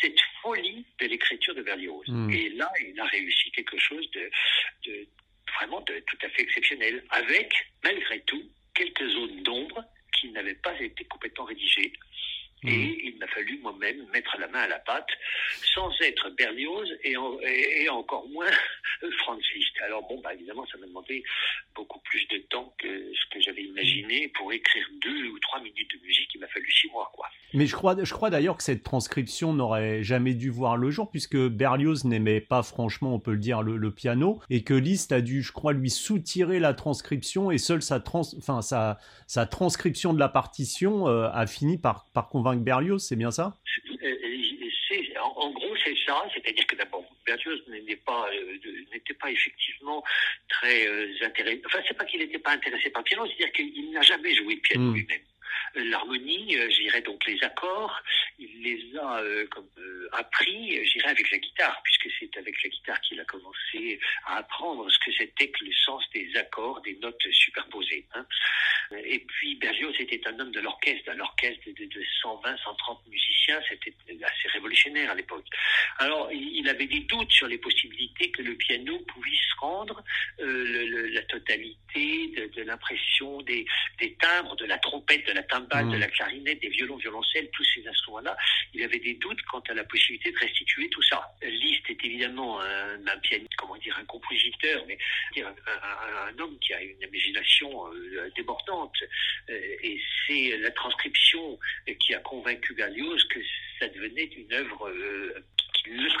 cette 0.00 0.20
folie 0.40 0.84
de 0.98 1.06
l'écriture 1.06 1.54
de 1.54 1.62
Berlioz. 1.62 2.04
Hmm. 2.08 2.30
Et 2.30 2.48
là, 2.50 2.70
il 2.80 2.98
a 2.98 3.04
réussi 3.06 3.50
quelque 3.52 3.78
chose 3.78 4.10
de, 4.10 4.30
de 4.86 5.08
vraiment 5.56 5.80
de, 5.82 6.00
tout 6.00 6.18
à 6.22 6.28
fait 6.30 6.42
exceptionnel, 6.42 7.04
avec, 7.10 7.52
malgré 7.84 8.20
tout, 8.22 8.42
quelques 8.74 9.08
zones 9.08 9.42
d'ombre 9.42 9.84
qui 10.12 10.30
n'avaient 10.30 10.54
pas 10.54 10.78
été 10.80 11.04
complètement 11.04 11.44
rédigées. 11.44 11.92
Et 12.64 12.70
hmm. 12.70 12.96
il 13.02 13.18
m'a 13.18 13.26
fallu 13.26 13.58
moi-même 13.58 14.06
mettre 14.12 14.36
la 14.38 14.46
main 14.48 14.60
à 14.60 14.68
la 14.68 14.78
pâte, 14.78 15.08
sans 15.74 15.90
être 16.00 16.30
Berlioz 16.30 16.88
et, 17.02 17.16
et, 17.82 17.88
encore 17.88 18.28
moins 18.28 18.50
Franz 19.18 19.42
Liszt. 19.54 19.74
Alors 19.84 20.06
bon, 20.08 20.20
bah, 20.22 20.32
évidemment, 20.32 20.64
ça 20.70 20.78
m'a 20.78 20.86
demandé 20.86 21.24
beaucoup 21.74 21.98
plus 22.04 22.24
de 22.28 22.38
temps 22.50 22.72
que 22.78 22.88
ce 22.88 23.34
que 23.34 23.40
j'avais 23.40 23.64
imaginé 23.64 24.28
pour 24.36 24.52
écrire 24.52 24.86
deux 25.02 25.28
ou 25.28 25.38
trois 25.40 25.60
minutes 25.60 25.90
de 25.92 26.06
musique. 26.06 26.28
Il 26.34 26.40
m'a 26.40 26.46
fallu 26.48 26.70
six 26.70 26.88
mois, 26.90 27.10
quoi. 27.12 27.26
Mais 27.54 27.66
je 27.66 27.74
crois, 27.74 27.96
je 28.02 28.12
crois 28.12 28.30
d'ailleurs 28.30 28.56
que 28.56 28.62
cette 28.62 28.84
transcription 28.84 29.52
n'aurait 29.52 30.02
jamais 30.04 30.34
dû 30.34 30.48
voir 30.48 30.76
le 30.76 30.90
jour, 30.90 31.10
puisque 31.10 31.36
Berlioz 31.36 32.04
n'aimait 32.04 32.40
pas, 32.40 32.62
franchement, 32.62 33.14
on 33.14 33.18
peut 33.18 33.32
le 33.32 33.38
dire, 33.38 33.62
le, 33.62 33.92
piano, 33.92 34.40
et 34.50 34.62
que 34.62 34.72
Liszt 34.72 35.12
a 35.12 35.20
dû, 35.20 35.42
je 35.42 35.52
crois, 35.52 35.72
lui 35.72 35.90
soutirer 35.90 36.60
la 36.60 36.74
transcription, 36.74 37.50
et 37.50 37.58
seule 37.58 37.82
sa, 37.82 38.00
trans, 38.00 38.22
enfin, 38.38 38.62
sa, 38.62 38.98
sa 39.26 39.46
transcription 39.46 40.14
de 40.14 40.18
la 40.18 40.28
partition 40.28 41.08
euh, 41.08 41.28
a 41.32 41.46
fini 41.46 41.76
par, 41.76 42.06
par 42.14 42.28
convaincre 42.28 42.51
Berlioz, 42.60 43.04
c'est 43.06 43.16
bien 43.16 43.30
ça? 43.30 43.56
En, 45.36 45.50
gros, 45.50 45.74
c'est 45.84 45.96
ça, 46.04 46.22
c'est-à-dire 46.34 46.66
que 46.66 46.76
d'abord, 46.76 47.04
Berlioz 47.24 47.62
n'était 47.68 47.96
pas, 47.96 48.28
euh, 48.32 49.14
pas 49.18 49.30
effectivement 49.30 50.02
très 50.48 50.86
euh, 50.86 51.08
intéressé. 51.22 51.62
Enfin, 51.64 51.78
c'est 51.88 51.96
pas 51.96 52.04
qu'il 52.04 52.20
n'était 52.20 52.38
pas 52.38 52.52
intéressé 52.52 52.90
par 52.90 53.02
le 53.02 53.04
piano, 53.04 53.26
c'est-à-dire 53.26 53.52
qu'il 53.52 53.90
n'a 53.90 54.02
jamais 54.02 54.34
joué 54.34 54.56
de 54.56 54.60
piano 54.60 54.90
hmm. 54.90 54.94
lui-même 54.94 55.22
l'harmonie, 55.74 56.56
euh, 56.56 56.68
j'irais 56.70 57.02
donc 57.02 57.24
les 57.26 57.42
accords, 57.42 58.02
il 58.38 58.62
les 58.62 58.98
a 58.98 59.18
euh, 59.20 59.46
comme 59.48 59.68
euh, 59.78 60.08
appris, 60.12 60.84
j'irais 60.86 61.10
avec 61.10 61.30
la 61.30 61.38
guitare, 61.38 61.80
puisque 61.82 62.08
c'est 62.18 62.36
avec 62.36 62.62
la 62.62 62.70
guitare 62.70 63.00
qu'il 63.00 63.20
a 63.20 63.24
commencé 63.24 64.00
à 64.26 64.38
apprendre 64.38 64.90
ce 64.90 64.98
que 64.98 65.12
c'était 65.16 65.48
que 65.48 65.64
le 65.64 65.72
sens 65.72 66.04
des 66.14 66.30
accords, 66.36 66.80
des 66.82 66.96
notes 66.96 67.22
superposées. 67.30 68.06
Hein. 68.14 68.26
Et 69.04 69.20
puis 69.20 69.56
Berlioz 69.56 69.94
était 69.98 70.20
un 70.28 70.38
homme 70.38 70.50
de 70.50 70.60
l'orchestre, 70.60 71.10
un 71.10 71.20
orchestre 71.20 71.64
de, 71.66 71.84
de 71.86 72.04
120, 72.22 72.56
130 72.58 73.06
musiciens, 73.06 73.60
c'était 73.68 73.94
assez 74.22 74.48
révolutionnaire 74.48 75.10
à 75.10 75.14
l'époque. 75.14 75.46
Alors 75.98 76.30
il 76.32 76.68
avait 76.68 76.86
des 76.86 77.00
doutes 77.00 77.30
sur 77.30 77.46
les 77.46 77.58
possibilités 77.58 78.30
que 78.30 78.42
le 78.42 78.54
piano 78.56 78.98
puisse 78.98 79.52
rendre 79.58 80.04
le, 80.38 81.06
la 81.08 81.22
totalité 81.22 82.28
de, 82.36 82.46
de 82.54 82.62
l'impression 82.62 83.40
des, 83.42 83.64
des 83.98 84.14
timbres, 84.14 84.56
de 84.56 84.66
la 84.66 84.78
trompette, 84.78 85.26
de 85.26 85.32
la 85.32 85.42
timbale, 85.62 85.90
de 85.90 85.96
mm. 85.96 86.00
la 86.00 86.08
clarinette, 86.08 86.60
des 86.60 86.68
violons, 86.68 86.96
violoncelles, 86.96 87.48
tous 87.52 87.64
ces 87.74 87.86
instruments-là, 87.86 88.36
il 88.74 88.82
avait 88.82 88.98
des 88.98 89.14
doutes 89.14 89.42
quant 89.42 89.62
à 89.68 89.74
la 89.74 89.84
possibilité 89.84 90.30
de 90.30 90.38
restituer 90.38 90.88
tout 90.90 91.02
ça. 91.02 91.34
Liszt 91.42 91.88
est 91.88 92.04
évidemment 92.04 92.60
un, 92.60 93.18
pianiste, 93.22 93.54
comment 93.56 93.76
dire, 93.76 93.96
un 93.98 94.04
compositeur, 94.04 94.84
mais 94.86 94.98
un, 95.38 96.38
homme 96.38 96.58
qui 96.60 96.72
a 96.72 96.82
une 96.82 97.00
imagination 97.00 97.86
euh, 97.88 98.30
débordante. 98.36 98.96
Euh, 99.50 99.76
et 99.82 100.00
c'est 100.26 100.56
la 100.58 100.70
transcription 100.70 101.58
qui 102.00 102.14
a 102.14 102.18
convaincu 102.20 102.74
Berlioz 102.74 103.22
que 103.28 103.40
ça 103.78 103.88
devenait 103.88 104.24
une 104.24 104.52
œuvre 104.52 104.88
euh, 104.88 105.44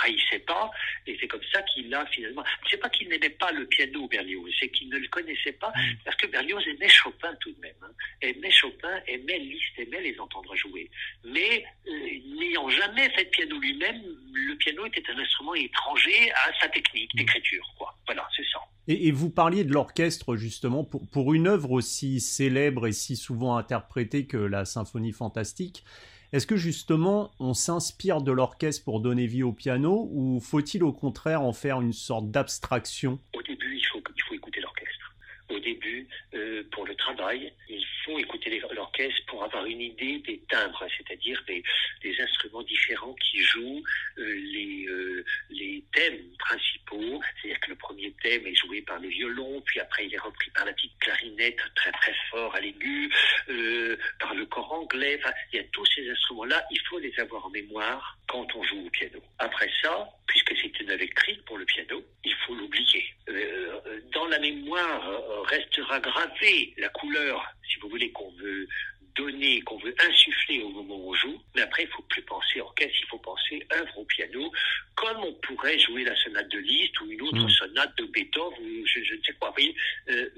trahissait 0.02 0.40
pas, 0.40 0.70
et 1.06 1.16
c'est 1.20 1.28
comme 1.28 1.42
ça 1.52 1.62
qu'il 1.62 1.92
a 1.94 2.04
finalement. 2.06 2.44
C'est 2.70 2.78
pas 2.78 2.88
qu'il 2.88 3.08
n'aimait 3.08 3.30
pas 3.30 3.52
le 3.52 3.66
piano 3.66 4.08
Berlioz, 4.08 4.52
c'est 4.58 4.68
qu'il 4.68 4.88
ne 4.88 4.98
le 4.98 5.08
connaissait 5.08 5.52
pas, 5.52 5.70
mm. 5.70 5.96
parce 6.04 6.16
que 6.16 6.26
Berlioz 6.26 6.62
aimait 6.66 6.88
Chopin 6.88 7.34
tout 7.40 7.52
de 7.52 7.60
même, 7.60 7.74
hein. 7.82 7.90
aimait 8.20 8.50
Chopin, 8.50 9.00
aimait 9.06 9.38
Liszt, 9.38 9.78
aimait 9.78 10.00
les 10.00 10.18
entendre 10.18 10.54
jouer. 10.56 10.90
Mais 11.24 11.64
euh, 11.86 11.90
n'ayant 12.38 12.68
jamais 12.68 13.08
fait 13.10 13.24
de 13.24 13.30
piano 13.30 13.58
lui-même, 13.58 14.02
le 14.32 14.54
piano 14.56 14.86
était 14.86 15.02
un 15.10 15.18
instrument 15.18 15.54
étranger 15.54 16.32
à 16.32 16.52
sa 16.60 16.68
technique 16.68 17.14
mm. 17.14 17.18
d'écriture, 17.18 17.74
quoi. 17.78 17.96
Voilà, 18.06 18.28
c'est 18.36 18.46
ça. 18.52 18.60
Et, 18.88 19.08
et, 19.08 19.12
vous 19.12 19.30
parliez 19.30 19.62
de 19.62 19.72
l'orchestre 19.72 20.34
justement 20.34 20.82
pour, 20.82 21.08
pour 21.08 21.34
une 21.34 21.46
œuvre 21.46 21.70
aussi 21.70 22.20
célèbre 22.20 22.88
et 22.88 22.92
si 22.92 23.14
souvent 23.14 23.56
interprétée 23.56 24.26
que 24.26 24.36
la 24.36 24.64
symphonie 24.64 25.12
fantastique. 25.12 25.84
Est-ce 26.32 26.46
que 26.46 26.56
justement 26.56 27.30
on 27.40 27.52
s'inspire 27.52 28.22
de 28.22 28.32
l'orchestre 28.32 28.84
pour 28.84 29.00
donner 29.00 29.26
vie 29.26 29.42
au 29.42 29.52
piano 29.52 30.08
ou 30.12 30.40
faut-il 30.40 30.82
au 30.82 30.90
contraire 30.90 31.42
en 31.42 31.52
faire 31.52 31.82
une 31.82 31.92
sorte 31.92 32.30
d'abstraction 32.30 33.18
Au 33.34 33.42
début, 33.42 33.76
il 33.76 33.84
faut, 33.84 34.02
il 34.16 34.22
faut 34.22 34.34
écouter 34.34 34.62
l'orchestre. 34.62 35.14
Au 35.50 35.58
début, 35.58 36.08
euh, 36.32 36.62
pour 36.72 36.86
le 36.86 36.94
travail, 36.94 37.52
il 37.68 37.84
faut 38.06 38.18
écouter 38.18 38.62
l'orchestre 38.74 39.20
pour 39.26 39.44
une 39.66 39.80
idée 39.80 40.18
des 40.18 40.40
timbres, 40.48 40.86
c'est-à-dire 40.96 41.42
des, 41.46 41.62
instruments 42.20 42.62
différents 42.62 43.14
qui 43.14 43.42
jouent 43.42 43.82
euh, 44.18 44.34
les, 44.52 44.86
euh, 44.86 45.24
les 45.50 45.82
thèmes 45.92 46.36
principaux. 46.38 47.20
C'est-à-dire 47.40 47.60
que 47.60 47.70
le 47.70 47.76
premier 47.76 48.12
thème 48.22 48.46
est 48.46 48.54
joué 48.54 48.82
par 48.82 48.98
le 48.98 49.08
violon, 49.08 49.62
puis 49.64 49.80
après 49.80 50.06
il 50.06 50.14
est 50.14 50.18
repris 50.18 50.50
par 50.50 50.64
la 50.64 50.72
petite 50.72 50.96
clarinette 51.00 51.58
très 51.74 51.90
très 51.92 52.14
fort 52.30 52.54
à 52.54 52.60
l'aigu, 52.60 53.10
par 54.18 54.34
le 54.34 54.44
corps 54.46 54.72
anglais. 54.72 55.18
Enfin, 55.20 55.34
il 55.52 55.56
y 55.56 55.60
a 55.60 55.64
tous 55.72 55.86
ces 55.86 56.08
instruments-là, 56.10 56.64
il 56.70 56.80
faut 56.88 56.98
les 56.98 57.18
avoir 57.18 57.46
en 57.46 57.50
mémoire 57.50 58.18
quand 58.28 58.46
on 58.54 58.62
joue 58.62 58.86
au 58.86 58.90
piano. 58.90 59.22
Après 59.38 59.70
ça, 59.82 60.08
puisque 60.26 60.54
c'est 60.60 60.80
une 60.80 60.90
électrique 60.90 61.44
pour 61.44 61.58
le 61.58 61.64
piano, 61.64 62.02
il 62.24 62.34
faut 62.46 62.54
l'oublier. 62.54 63.04
dans 64.12 64.26
la 64.26 64.38
mémoire 64.38 65.44
restera 65.44 66.00
gravée 66.00 66.74
la 66.78 66.88
couleur, 66.90 67.44
si 67.68 67.78
vous 67.80 67.88
voulez, 67.88 68.10
qu'on 68.12 68.30
veut 68.32 68.68
donner, 69.14 69.60
qu'on 69.62 69.78
veut 69.78 69.94
insuffler 70.08 70.62
au 70.62 70.70
moment 70.70 70.96
où 70.96 71.10
on 71.10 71.14
joue. 71.14 71.40
Mais 71.54 71.62
après, 71.62 71.84
il 71.84 71.88
faut 71.88 72.02
plus 72.02 72.22
penser 72.22 72.60
orchestre, 72.60 72.96
il 73.00 73.08
faut 73.08 73.18
penser 73.18 73.66
œuvre 73.72 73.98
au 73.98 74.04
piano, 74.04 74.50
comme 74.94 75.18
on 75.24 75.32
pourrait 75.34 75.78
jouer 75.78 76.04
la 76.04 76.16
sonate 76.16 76.48
de 76.48 76.58
Liszt 76.58 77.00
ou 77.00 77.10
une 77.10 77.22
autre 77.22 77.44
mm. 77.44 77.50
sonate 77.50 77.96
de 77.98 78.04
Beethoven 78.04 78.58
ou 78.58 78.86
je, 78.86 79.14
ne 79.14 79.22
sais 79.22 79.32
quoi. 79.38 79.54
Euh, 80.08 80.28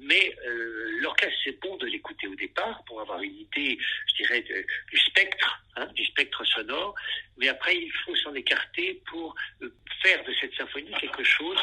mais 0.00 0.34
euh, 0.46 0.98
l'orchestre, 1.00 1.38
c'est 1.44 1.60
bon 1.60 1.76
de 1.76 1.86
l'écouter 1.86 2.26
au 2.26 2.34
départ 2.34 2.82
pour 2.86 3.00
avoir 3.00 3.20
une 3.22 3.36
idée, 3.36 3.78
je 4.08 4.22
dirais, 4.22 4.42
du 4.42 4.98
spectre, 4.98 5.62
hein, 5.76 5.86
du 5.94 6.04
spectre 6.04 6.44
sonore. 6.44 6.94
Mais 7.38 7.48
après, 7.48 7.76
il 7.76 7.90
faut 8.04 8.14
s'en 8.16 8.34
écarter 8.34 9.02
pour 9.10 9.34
euh, 9.62 9.72
faire 10.02 10.24
de 10.24 10.32
cette 10.40 10.54
symphonie 10.54 10.92
quelque 11.00 11.24
chose, 11.24 11.58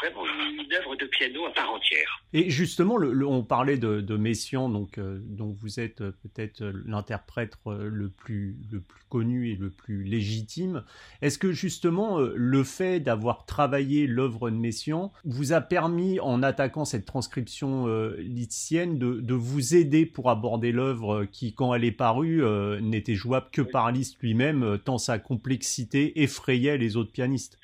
vraiment 0.00 0.24
une 0.26 0.72
œuvre 0.74 0.96
de 0.96 1.06
piano 1.06 1.46
à 1.46 1.52
part 1.52 1.72
entière. 1.72 2.22
Et 2.32 2.50
justement, 2.50 2.96
le, 2.96 3.26
on 3.26 3.42
parlait 3.42 3.78
de, 3.78 4.00
de 4.00 4.16
Messiaen, 4.16 4.68
donc, 4.68 4.98
donc 4.98 5.56
vous 5.56 5.80
êtes 5.80 5.98
peut-être 5.98 6.62
l'interprète 6.84 7.54
le 7.66 8.10
plus, 8.10 8.56
le 8.70 8.80
plus 8.80 9.04
connu 9.08 9.50
et 9.50 9.56
le 9.56 9.70
plus 9.70 10.04
légitime. 10.04 10.84
Est-ce 11.22 11.38
que 11.38 11.52
justement 11.52 12.20
euh, 12.20 12.32
le 12.36 12.64
fait 12.64 13.00
d'avoir 13.00 13.46
travaillé 13.46 14.06
l'œuvre 14.06 14.50
de 14.50 14.56
Messiaen 14.56 15.12
vous 15.24 15.52
a 15.52 15.60
permis, 15.60 16.20
en 16.20 16.42
attaquant 16.42 16.84
cette 16.84 17.04
transcription 17.04 17.88
euh, 17.88 18.16
de, 18.18 19.34
vous 19.34 19.74
aider 19.74 20.06
pour 20.06 20.30
aborder 20.30 20.72
l'œuvre 20.72 21.24
qui, 21.30 21.54
quand 21.54 21.74
elle 21.74 21.84
est 21.84 21.92
parue, 21.92 22.44
euh, 22.44 22.80
n'était 22.80 23.14
jouable 23.14 23.48
que 23.52 23.62
par 23.62 23.90
Liszt 23.92 24.16
lui-même, 24.20 24.62
euh, 24.62 24.76
tant 24.76 24.98
sa 24.98 25.15
complexité 25.18 26.22
effrayait 26.22 26.78
les 26.78 26.96
autres 26.96 27.12
pianistes 27.12 27.58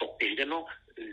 Bon, 0.00 0.10
évidemment, 0.20 0.66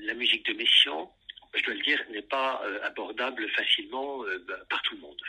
la 0.05 0.13
musique 0.13 0.45
de 0.45 0.53
Messiaen, 0.53 1.11
je 1.53 1.63
dois 1.63 1.73
le 1.73 1.81
dire, 1.81 1.99
n'est 2.11 2.21
pas 2.21 2.61
abordable 2.83 3.47
facilement 3.49 4.23
bah, 4.47 4.57
par 4.69 4.81
tout 4.83 4.95
le 4.95 5.01
monde. 5.01 5.21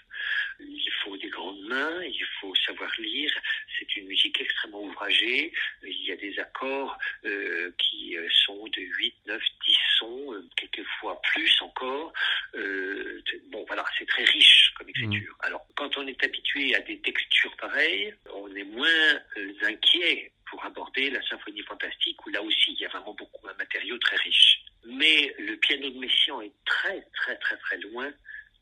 Il 0.61 0.91
faut 1.03 1.17
des 1.17 1.29
grandes 1.29 1.61
mains, 1.63 2.03
il 2.03 2.25
faut 2.41 2.55
savoir 2.67 2.91
lire. 2.99 3.31
C'est 3.79 3.97
une 3.97 4.07
musique 4.07 4.41
extrêmement 4.41 4.83
ouvragée. 4.83 5.53
Il 5.83 6.05
y 6.05 6.13
a 6.13 6.17
des 6.17 6.39
accords 6.39 6.97
euh, 7.25 7.71
qui 7.79 8.17
euh, 8.17 8.27
sont 8.47 8.65
de 8.67 8.81
8, 8.81 9.15
9, 9.27 9.43
10 9.67 9.77
sons, 9.99 10.33
euh, 10.33 10.49
quelquefois 10.57 11.21
plus 11.23 11.61
encore. 11.61 12.13
Euh, 12.55 13.23
bon, 13.51 13.65
voilà, 13.67 13.85
c'est 13.99 14.07
très 14.07 14.25
riche 14.25 14.73
comme 14.77 14.89
écriture. 14.89 15.33
Mmh. 15.33 15.47
Alors, 15.47 15.67
quand 15.75 15.97
on 15.99 16.07
est 16.07 16.23
habitué 16.23 16.75
à 16.75 16.81
des 16.81 16.99
textures 17.01 17.57
pareilles, 17.57 18.15
on 18.33 18.55
est 18.55 18.65
moins 18.65 19.21
inquiet 19.63 20.33
pour 20.55 20.65
aborder 20.65 21.11
la 21.11 21.21
symphonie 21.27 21.63
fantastique 21.63 22.25
où 22.25 22.31
là 22.31 22.41
aussi 22.41 22.75
il 22.75 22.81
y 22.81 22.85
a 22.85 22.89
vraiment 22.89 23.13
beaucoup 23.15 23.49
un 23.49 23.55
matériau 23.55 23.99
très 23.99 24.15
riche. 24.19 24.61
Mais 24.85 25.35
le 25.37 25.57
piano 25.57 25.91
de 25.91 25.99
Messiaen 25.99 26.43
est 26.43 26.53
très 26.65 27.01
très 27.13 27.37
très 27.39 27.57
très 27.57 27.79
loin 27.79 28.09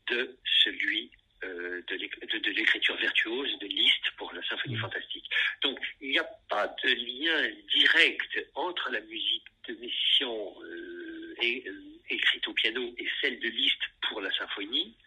de 0.09 0.35
celui 0.63 1.11
euh, 1.43 1.83
de 1.87 2.49
l'écriture 2.49 2.97
virtuose 2.97 3.59
de 3.59 3.67
Liszt 3.67 4.09
pour 4.17 4.33
la 4.33 4.41
symphonie 4.47 4.75
mm. 4.75 4.79
fantastique. 4.79 5.29
Donc 5.61 5.77
il 6.01 6.09
n'y 6.09 6.17
a 6.17 6.27
pas 6.49 6.65
de 6.83 6.89
lien 6.89 7.51
direct 7.77 8.43
entre 8.55 8.89
la 8.89 9.01
musique 9.01 9.45
de 9.67 9.75
Messiaen 9.75 10.51
euh, 10.63 11.35
euh, 11.43 11.71
écrite 12.09 12.47
au 12.47 12.53
piano 12.53 12.91
et 12.97 13.07
celle 13.21 13.39
de 13.39 13.49
Liszt 13.49 13.81
pour 14.09 14.19
la 14.19 14.31
symphonie, 14.31 14.97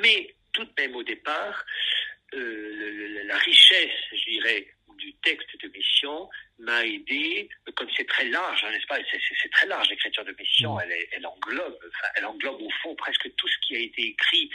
mais 0.00 0.36
tout 0.52 0.64
de 0.64 0.72
même 0.78 0.94
au 0.94 1.02
départ, 1.02 1.64
la 2.34 3.36
richesse, 3.36 3.90
je 4.10 4.30
dirais, 4.30 4.66
du 5.02 5.12
texte 5.14 5.50
de 5.62 5.68
Mission 5.68 6.28
m'a 6.58 6.84
aidé, 6.84 7.48
comme 7.74 7.88
c'est 7.96 8.06
très 8.06 8.26
large, 8.62 8.74
n'est-ce 8.74 8.86
pas? 8.86 8.98
C'est 9.42 9.50
très 9.50 9.66
large 9.66 9.88
l'écriture 9.90 10.24
de 10.24 10.34
Mission, 10.38 10.76
mm. 10.76 10.80
elle, 10.84 11.06
elle, 11.12 11.26
englobe, 11.26 11.78
elle 12.16 12.26
englobe 12.26 12.60
au 12.60 12.70
fond 12.82 12.94
presque 12.94 13.30
tout 13.36 13.48
ce 13.48 13.66
qui 13.66 13.76
a 13.76 13.80
été 13.80 14.02
écrit 14.02 14.50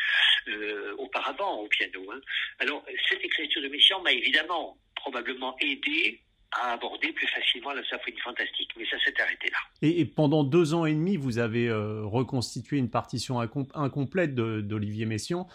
euh, 0.47 0.95
auparavant 0.97 1.59
au 1.59 1.67
piano. 1.67 2.01
Hein. 2.11 2.19
Alors 2.59 2.83
cette 3.09 3.23
écriture 3.23 3.61
de 3.61 3.67
Mission 3.67 4.01
m'a 4.01 4.11
évidemment 4.11 4.77
probablement 4.95 5.55
aidé 5.59 6.21
à 6.51 6.73
aborder 6.73 7.11
plus 7.11 7.27
facilement 7.27 7.73
la 7.73 7.83
symphonie 7.89 8.19
fantastique, 8.19 8.69
mais 8.77 8.85
ça 8.89 8.97
s'est 9.03 9.19
arrêté 9.21 9.49
là. 9.51 9.57
Et, 9.81 10.05
pendant 10.05 10.43
deux 10.43 10.73
ans 10.73 10.85
et 10.85 10.93
demi, 10.93 11.17
vous 11.17 11.39
avez 11.39 11.67
euh, 11.67 12.05
reconstitué 12.05 12.77
une 12.77 12.89
partition 12.89 13.39
incomplète 13.39 14.33
d'Olivier 14.33 15.05
Messiaen. 15.05 15.45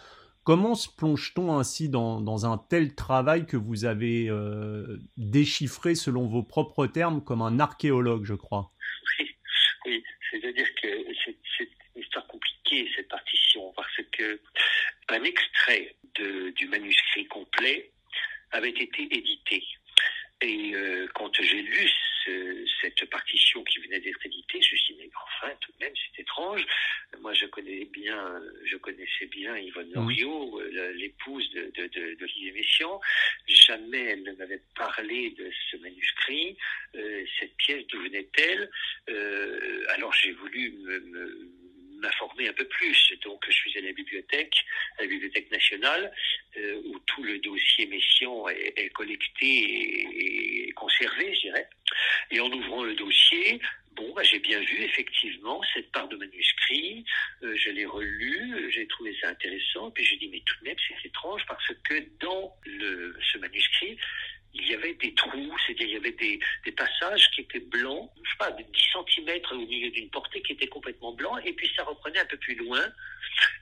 Comment 0.43 0.75
se 0.75 0.89
plonge-t-on 0.89 1.57
ainsi 1.57 1.87
dans, 1.87 2.45
un 2.45 2.57
tel 2.57 2.95
travail 2.95 3.45
que 3.45 3.55
vous 3.55 3.85
avez 3.85 4.27
euh, 4.29 4.99
déchiffré, 5.15 5.95
selon 5.95 6.27
vos 6.27 6.43
propres 6.43 6.85
termes, 6.85 7.23
comme 7.23 7.41
un 7.41 7.59
archéologue, 7.59 8.25
je 8.25 8.33
crois? 8.33 8.71
Oui, 9.85 10.03
c'est-à-dire 10.31 10.67
que 10.81 10.87
c'est 11.25 11.69
une 11.95 12.01
histoire 12.01 12.27
compliquée, 12.27 12.89
cette 12.93 13.07
partition, 13.07 13.71
parce 13.75 14.01
que 14.11 14.41
un 15.09 15.23
extrait 15.23 15.95
du 16.55 16.67
manuscrit 16.67 17.25
complet 17.27 17.91
avait 18.51 18.69
été 18.69 19.03
édité. 19.11 19.63
Et 20.41 20.75
euh, 20.75 21.07
quand 21.15 21.31
j'ai 21.41 21.61
lu 21.61 21.89
cette 22.81 23.09
partition 23.09 23.63
qui 23.63 23.79
venait 23.79 23.99
d'être 23.99 24.25
éditée, 24.25 24.61
je 24.61 24.73
me 24.73 24.77
suis 24.77 24.93
dit, 24.93 24.99
mais 25.01 25.09
enfin, 25.15 25.53
tout 25.61 25.71
de 25.71 25.85
même, 25.85 25.93
c'est 25.95 26.21
étrange. 26.21 26.65
Moi, 27.19 27.33
je 27.33 27.45
connais 27.45 27.85
bien, 27.85 28.41
je 28.65 28.77
connaissais 28.77 29.25
bien 29.27 29.57
Yvonne. 29.57 29.91
Loriot, 29.93 30.59
euh, 30.59 30.93
l'épouse 30.93 31.49
de, 31.51 31.71
de, 31.75 31.87
de, 31.87 32.51
Messiaen. 32.53 32.99
Jamais 33.47 34.03
elle 34.03 34.23
ne 34.23 34.33
m'avait 34.33 34.61
parlé 34.75 35.31
de 35.31 35.49
ce 35.71 35.77
manuscrit. 35.77 36.57
Euh, 36.95 37.25
cette 37.39 37.55
pièce, 37.57 37.85
d'où 37.87 38.01
venait-elle? 38.01 38.69
Euh, 39.09 39.85
Alors, 39.89 40.13
j'ai 40.13 40.31
voulu 40.31 40.71
me, 40.71 41.62
m'informer 42.03 42.49
un 42.49 42.53
peu 42.53 42.67
plus. 42.67 43.13
Donc, 43.23 43.43
je 43.47 43.51
suis 43.51 43.77
à 43.77 43.81
la 43.81 43.91
bibliothèque, 43.93 44.55
à 44.97 45.01
la 45.01 45.07
Bibliothèque 45.07 45.49
nationale, 45.51 46.11
où 46.85 46.99
tout 47.07 47.23
le 47.23 47.39
dossier 47.39 47.87
Messiaen 47.87 48.47
est, 48.49 48.89
collecté 48.89 49.45
et, 49.45 50.67
et, 50.67 50.71
conservé, 50.73 51.33
je 51.33 51.41
dirais. 51.41 51.67
Et 52.31 52.39
en 52.39 52.51
ouvrant 52.51 52.83
le 52.83 52.93
dossier, 52.95 53.59
bon, 53.95 54.13
bah, 54.13 54.23
j'ai 54.23 54.39
bien 54.39 54.59
vu 54.59 54.83
effectivement 54.83 55.61
cette 55.73 55.91
part 55.91 56.07
de 56.07 56.15
manuscrit. 56.15 57.05
Euh, 57.43 57.55
je 57.55 57.69
l'ai 57.69 57.85
relu, 57.85 58.71
j'ai 58.71 58.87
trouvé 58.87 59.15
ça 59.21 59.29
intéressant. 59.29 59.91
Puis 59.91 60.03
j'ai 60.03 60.17
dit, 60.17 60.29
mais 60.29 60.41
tout 60.45 60.55
de 60.61 60.69
même, 60.69 60.77
c'est 60.87 61.07
étrange 61.07 61.43
parce 61.47 61.67
que 61.83 62.03
dans 62.19 62.55
le, 62.65 63.15
ce 63.31 63.37
manuscrit, 63.37 63.97
il 64.53 64.67
y 64.67 64.73
avait 64.73 64.93
des 64.93 65.13
trous, 65.13 65.57
c'est-à-dire 65.65 65.87
il 65.87 65.93
y 65.93 65.97
avait 65.97 66.11
des, 66.11 66.39
passages 66.75 67.29
qui 67.31 67.41
étaient 67.41 67.59
blancs, 67.59 68.09
je 68.23 68.29
sais 68.31 68.37
pas, 68.37 68.51
de 68.51 68.63
10 68.63 68.69
cm 69.15 69.41
au 69.51 69.55
milieu 69.55 69.89
d'une 69.91 70.09
portée 70.09 70.41
qui 70.41 70.53
était 70.53 70.67
complètement 70.67 71.13
blanc, 71.13 71.37
et 71.39 71.53
puis 71.53 71.69
ça 71.75 71.83
reprenait 71.83 72.19
un 72.19 72.25
peu 72.25 72.37
plus 72.37 72.55
loin. 72.55 72.81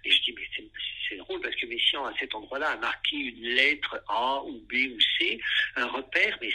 Et 0.04 0.12
je 0.12 0.22
dis, 0.24 0.34
mais 0.34 0.68
c'est 1.10 1.18
drôle 1.18 1.42
parce 1.42 1.56
que 1.56 1.66
Messiaen, 1.66 2.06
à 2.06 2.14
cet 2.18 2.34
endroit-là, 2.34 2.72
a 2.72 2.78
marqué 2.78 3.18
une 3.18 3.44
lettre 3.44 4.02
A 4.08 4.42
ou 4.44 4.60
B 4.70 4.94
ou 4.94 5.00
C, 5.20 5.40
un 5.76 5.88
repère, 5.88 6.38
mais 6.42 6.50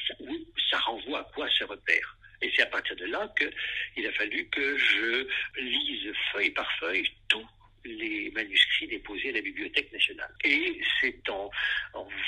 ça 0.70 0.78
renvoie 0.78 1.20
à 1.20 1.24
quoi 1.34 1.48
ce 1.50 1.64
repère? 1.64 2.16
Et 2.42 2.52
c'est 2.54 2.62
à 2.62 2.66
partir 2.66 2.96
de 2.96 3.06
là 3.06 3.32
qu'il 3.38 4.06
a 4.06 4.12
fallu 4.12 4.48
que 4.48 4.76
je 4.76 5.26
lise 5.58 6.12
feuille 6.32 6.50
par 6.50 6.70
feuille 6.78 7.08
tout 7.28 7.46
les 7.86 8.30
manuscrits 8.30 8.86
déposés 8.86 9.30
à 9.30 9.32
la 9.32 9.40
Bibliothèque 9.40 9.92
nationale. 9.92 10.32
Et 10.44 10.80
c'est 11.00 11.28
en, 11.28 11.50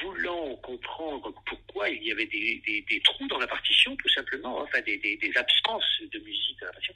voulant 0.02 0.56
comprendre 0.56 1.32
pourquoi 1.46 1.88
il 1.88 2.02
y 2.02 2.12
avait 2.12 2.26
des, 2.26 3.00
trous 3.04 3.26
dans 3.28 3.38
la 3.38 3.46
partition, 3.46 3.96
tout 3.96 4.08
simplement, 4.08 4.60
hein, 4.60 4.64
enfin 4.68 4.80
des, 4.82 5.32
absences 5.36 6.02
de 6.12 6.18
musique 6.20 6.58
dans 6.60 6.66
la 6.66 6.72
partition, 6.72 6.94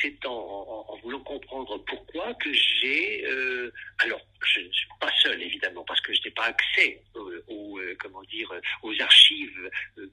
c'est 0.00 0.26
en, 0.26 0.98
voulant 1.02 1.20
comprendre 1.20 1.78
pourquoi 1.84 2.34
que 2.34 2.52
j'ai... 2.52 3.24
Euh, 3.26 3.72
alors, 3.98 4.20
je 4.46 4.60
ne 4.60 4.72
suis 4.72 4.88
pas 5.00 5.10
seul, 5.22 5.42
évidemment, 5.42 5.84
parce 5.84 6.00
que 6.00 6.12
je 6.12 6.20
n'ai 6.24 6.30
pas 6.30 6.44
accès 6.44 7.02
aux, 7.14 7.78
euh, 7.78 7.96
comment 7.98 8.22
dire, 8.24 8.52
aux 8.82 8.92
archives 9.00 9.70
euh, 9.98 10.06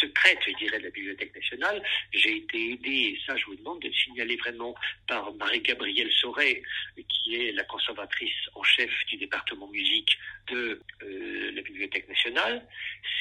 secrètes, 0.00 0.38
je 0.46 0.52
dirais, 0.56 0.78
de 0.78 0.84
la 0.84 0.90
Bibliothèque 0.90 1.34
nationale. 1.34 1.82
J'ai 2.12 2.36
été 2.36 2.72
aidé, 2.72 2.90
et 2.90 3.18
ça, 3.26 3.36
je 3.36 3.44
vous 3.46 3.56
demande 3.56 3.80
de 3.80 3.88
le 3.88 3.94
signaler 3.94 4.36
vraiment, 4.36 4.74
par 5.06 5.32
Marie-Gabrielle 5.34 6.10
Sauret, 6.12 6.62
qui 7.08 7.36
est 7.36 7.52
la 7.52 7.64
conservatrice 7.64 8.34
en 8.54 8.62
chef 8.62 8.90
du 9.08 9.16
département 9.16 9.68
musique 9.68 10.18
de 10.48 10.80
euh, 11.02 11.50
la 11.52 11.62
Bibliothèque 11.62 12.08
nationale. 12.08 12.66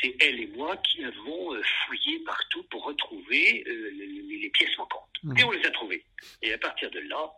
C'est 0.01 0.15
elle 0.19 0.39
et 0.39 0.47
moi 0.47 0.77
qui 0.77 1.03
avons 1.03 1.61
fouillé 1.85 2.19
partout 2.25 2.63
pour 2.63 2.85
retrouver 2.85 3.63
les, 3.65 4.49
pièces 4.51 4.77
manquantes. 4.77 5.09
Mmh. 5.23 5.37
Et 5.39 5.43
on 5.43 5.51
les 5.51 5.65
a 5.65 5.71
trouvées. 5.71 6.05
Et 6.41 6.53
à 6.53 6.57
partir 6.57 6.89
de 6.91 6.99
là, 6.99 7.33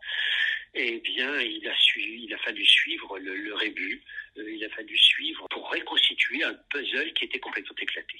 eh 0.74 0.98
bien, 1.00 1.40
il 1.40 1.66
a, 1.68 1.76
suivi, 1.76 2.24
il 2.24 2.34
a 2.34 2.38
fallu 2.38 2.64
suivre 2.64 3.18
le, 3.18 3.54
rébut, 3.54 4.02
euh, 4.36 4.50
il 4.50 4.64
a 4.64 4.68
fallu 4.70 4.96
suivre 4.96 5.46
pour 5.50 5.70
reconstituer 5.70 6.42
un 6.44 6.54
puzzle 6.70 7.12
qui 7.14 7.24
était 7.24 7.38
complètement 7.38 7.76
éclaté. 7.80 8.18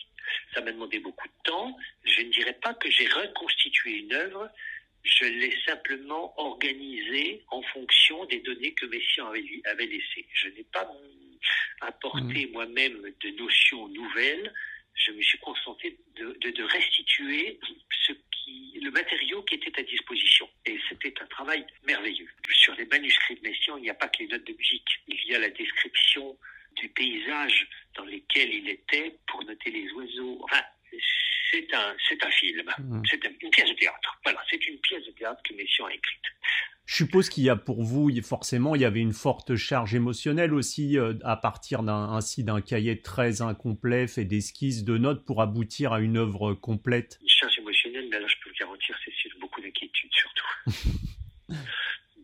Ça 0.55 0.61
m'a 0.61 0.73
demandé 0.73 0.99
beaucoup 0.99 1.29
de 1.29 1.43
temps. 1.45 1.77
Je 2.05 2.23
ne 2.23 2.31
dirais 2.31 2.59
pas 2.63 2.75
que 2.75 2.91
j'ai 2.91 3.07
reconstitué 3.09 3.99
une 3.99 4.13
œuvre, 4.13 4.51
je 5.05 5.25
l'ai 5.25 5.55
simplement 5.65 6.39
organisée 6.39 7.43
en 7.49 7.63
fonction 7.63 8.25
des 8.27 8.41
données 8.41 8.73
que 8.75 8.87
Messiaen 8.87 9.29
avait, 9.29 9.63
avait 9.65 9.87
laissées. 9.87 10.27
Je 10.33 10.49
n'ai 10.49 10.65
pas 10.65 10.91
apporté 11.81 12.47
mmh. 12.47 12.53
moi-même 12.53 13.15
de 13.23 13.31
notions 13.39 13.89
nouvelles, 13.89 14.53
je 14.95 15.13
me 15.13 15.23
suis 15.23 15.39
concentré 15.39 15.97
de, 16.17 16.51
de, 16.51 16.63
restituer 16.65 17.59
ce 18.07 18.13
qui, 18.13 18.79
le 18.83 18.91
matériau 18.91 19.43
qui 19.43 19.55
était 19.55 19.79
à 19.79 19.83
disposition. 19.83 20.49
Et 20.67 20.79
c'était 20.89 21.15
un 21.21 21.27
travail 21.27 21.65
merveilleux. 21.87 22.29
Sur 22.53 22.75
les 22.75 22.87
manuscrits 22.87 23.37
de 23.37 23.49
Messiaen, 23.49 23.77
il 23.79 23.83
n'y 23.83 23.91
a 23.91 23.95
pas 23.95 24.09
que 24.09 24.19
les 24.21 24.29
notes 24.29 24.45
de 24.45 24.53
musique. 24.53 24.89
Il 25.07 25.25
y 25.27 25.35
a 25.35 25.39
la 25.39 25.51
description 25.51 26.37
du 26.77 26.89
paysage 26.91 27.69
dans 27.95 28.05
lequel 28.05 28.53
il 28.53 28.69
était 28.69 29.17
pour 29.27 29.45
noter 29.45 29.71
les 29.71 29.91
oiseaux. 29.93 30.41
Enfin, 30.45 30.63
c'est 31.51 31.75
un, 31.75 31.97
c'est 32.09 32.23
un 32.25 32.31
film. 32.31 32.71
Mmh. 32.79 33.03
C'est 33.11 33.25
une 33.25 33.51
pièce 33.51 33.69
de 33.71 33.75
théâtre. 33.75 34.19
Voilà, 34.25 34.43
c'est 34.51 34.67
une 34.67 34.79
pièce 34.81 35.05
de 35.05 35.13
théâtre 35.13 35.43
que 35.43 35.55
Messiaen 35.55 35.87
a 35.87 35.95
écrite. 35.95 36.25
Je 36.89 36.95
suppose 36.95 37.29
qu'il 37.29 37.45
y 37.45 37.51
a 37.51 37.57
pour 37.57 37.83
vous, 37.83 38.11
forcément, 38.23 38.75
il 38.75 38.81
y 38.81 38.87
avait 38.87 39.01
une 39.01 39.13
forte 39.13 39.57
charge 39.57 39.95
émotionnelle 39.95 40.55
aussi 40.55 40.97
euh, 40.97 41.13
à 41.23 41.37
partir 41.37 41.83
d'un 41.83 42.15
ainsi 42.15 42.45
d'un 42.45 42.63
cahier 42.63 43.03
très 43.03 43.43
incomplet 43.43 44.09
fait 44.09 44.25
d'esquisses, 44.25 44.85
de 44.85 44.97
notes 44.97 45.27
pour 45.27 45.43
aboutir 45.43 45.93
à 45.93 46.01
une 46.01 46.17
œuvre 46.17 46.55
complète. 46.55 47.19
Une 47.21 47.29
charge 47.29 47.59
émotionnelle, 47.59 48.09
mais 48.11 48.19
là 48.19 48.27
je 48.27 48.37
peux 48.43 48.49
le 48.49 48.55
garantir, 48.59 48.97
c'est 49.05 49.39
beaucoup 49.39 49.61
d'inquiétude 49.61 50.11
surtout. 50.15 50.47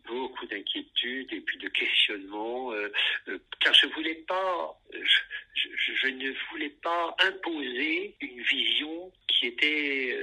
beaucoup 0.07 0.47
d'inquiétude 0.47 1.31
et 1.31 1.41
puis 1.41 1.59
de 1.59 1.67
questionnement, 1.67 2.71
euh, 2.71 2.91
euh, 3.27 3.37
car 3.59 3.71
je 3.75 3.85
voulais 3.93 4.23
pas, 4.27 4.81
je, 4.91 6.07
ne 6.07 6.33
voulais 6.49 6.75
pas 6.81 7.15
imposer 7.19 8.15
une 8.19 8.41
vision 8.41 9.11
qui 9.27 9.45
était 9.45 10.17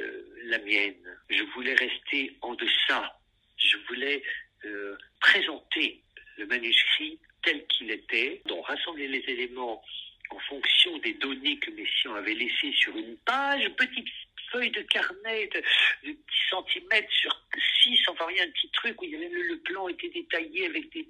la 0.47 0.59
mienne. 0.59 0.97
Je 1.31 1.45
voulais 1.55 1.75
rester 1.75 2.37
en 2.41 2.55
deçà 2.55 3.22
je 3.62 3.76
voulais 3.88 4.23
euh, 4.64 4.97
présenter 5.21 6.00
le 6.38 6.47
manuscrit 6.47 7.19
tel 7.42 7.66
qu'il 7.66 7.90
était, 7.90 8.42
donc 8.47 8.66
rassembler 8.66 9.09
les 9.09 9.25
éléments 9.28 9.83
en 10.31 10.38
fonction 10.40 10.97
des 10.99 11.14
données 11.14 11.59
que 11.59 11.71
Messiaen 11.71 12.14
avait 12.14 12.35
laissées 12.35 12.73
sur 12.73 12.97
une 12.97 13.16
page, 13.19 13.69
petite 13.76 14.09
feuille 14.50 14.71
de 14.71 14.83
carnet 14.83 15.49
de, 15.49 15.63
10 16.04 16.17
cm 16.50 17.02
sur 17.10 17.43
6, 17.82 18.08
enfin 18.08 18.26
rien, 18.26 18.45
un 18.45 18.50
petit 18.50 18.71
truc 18.71 19.00
où 19.00 19.04
il 19.04 19.10
y 19.10 19.17
avait 19.17 19.28
le, 19.28 19.58
plan 19.58 19.89
était 19.89 20.08
détaillé 20.08 20.67
avec 20.67 20.91
des 20.93 21.06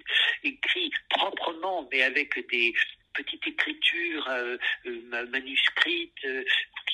proprement, 1.09 1.87
mais 1.91 2.01
avec 2.03 2.35
des 2.49 2.73
petites 3.13 3.47
écritures 3.47 4.27
euh, 4.29 4.57
euh, 4.87 5.27
manuscrites 5.27 6.25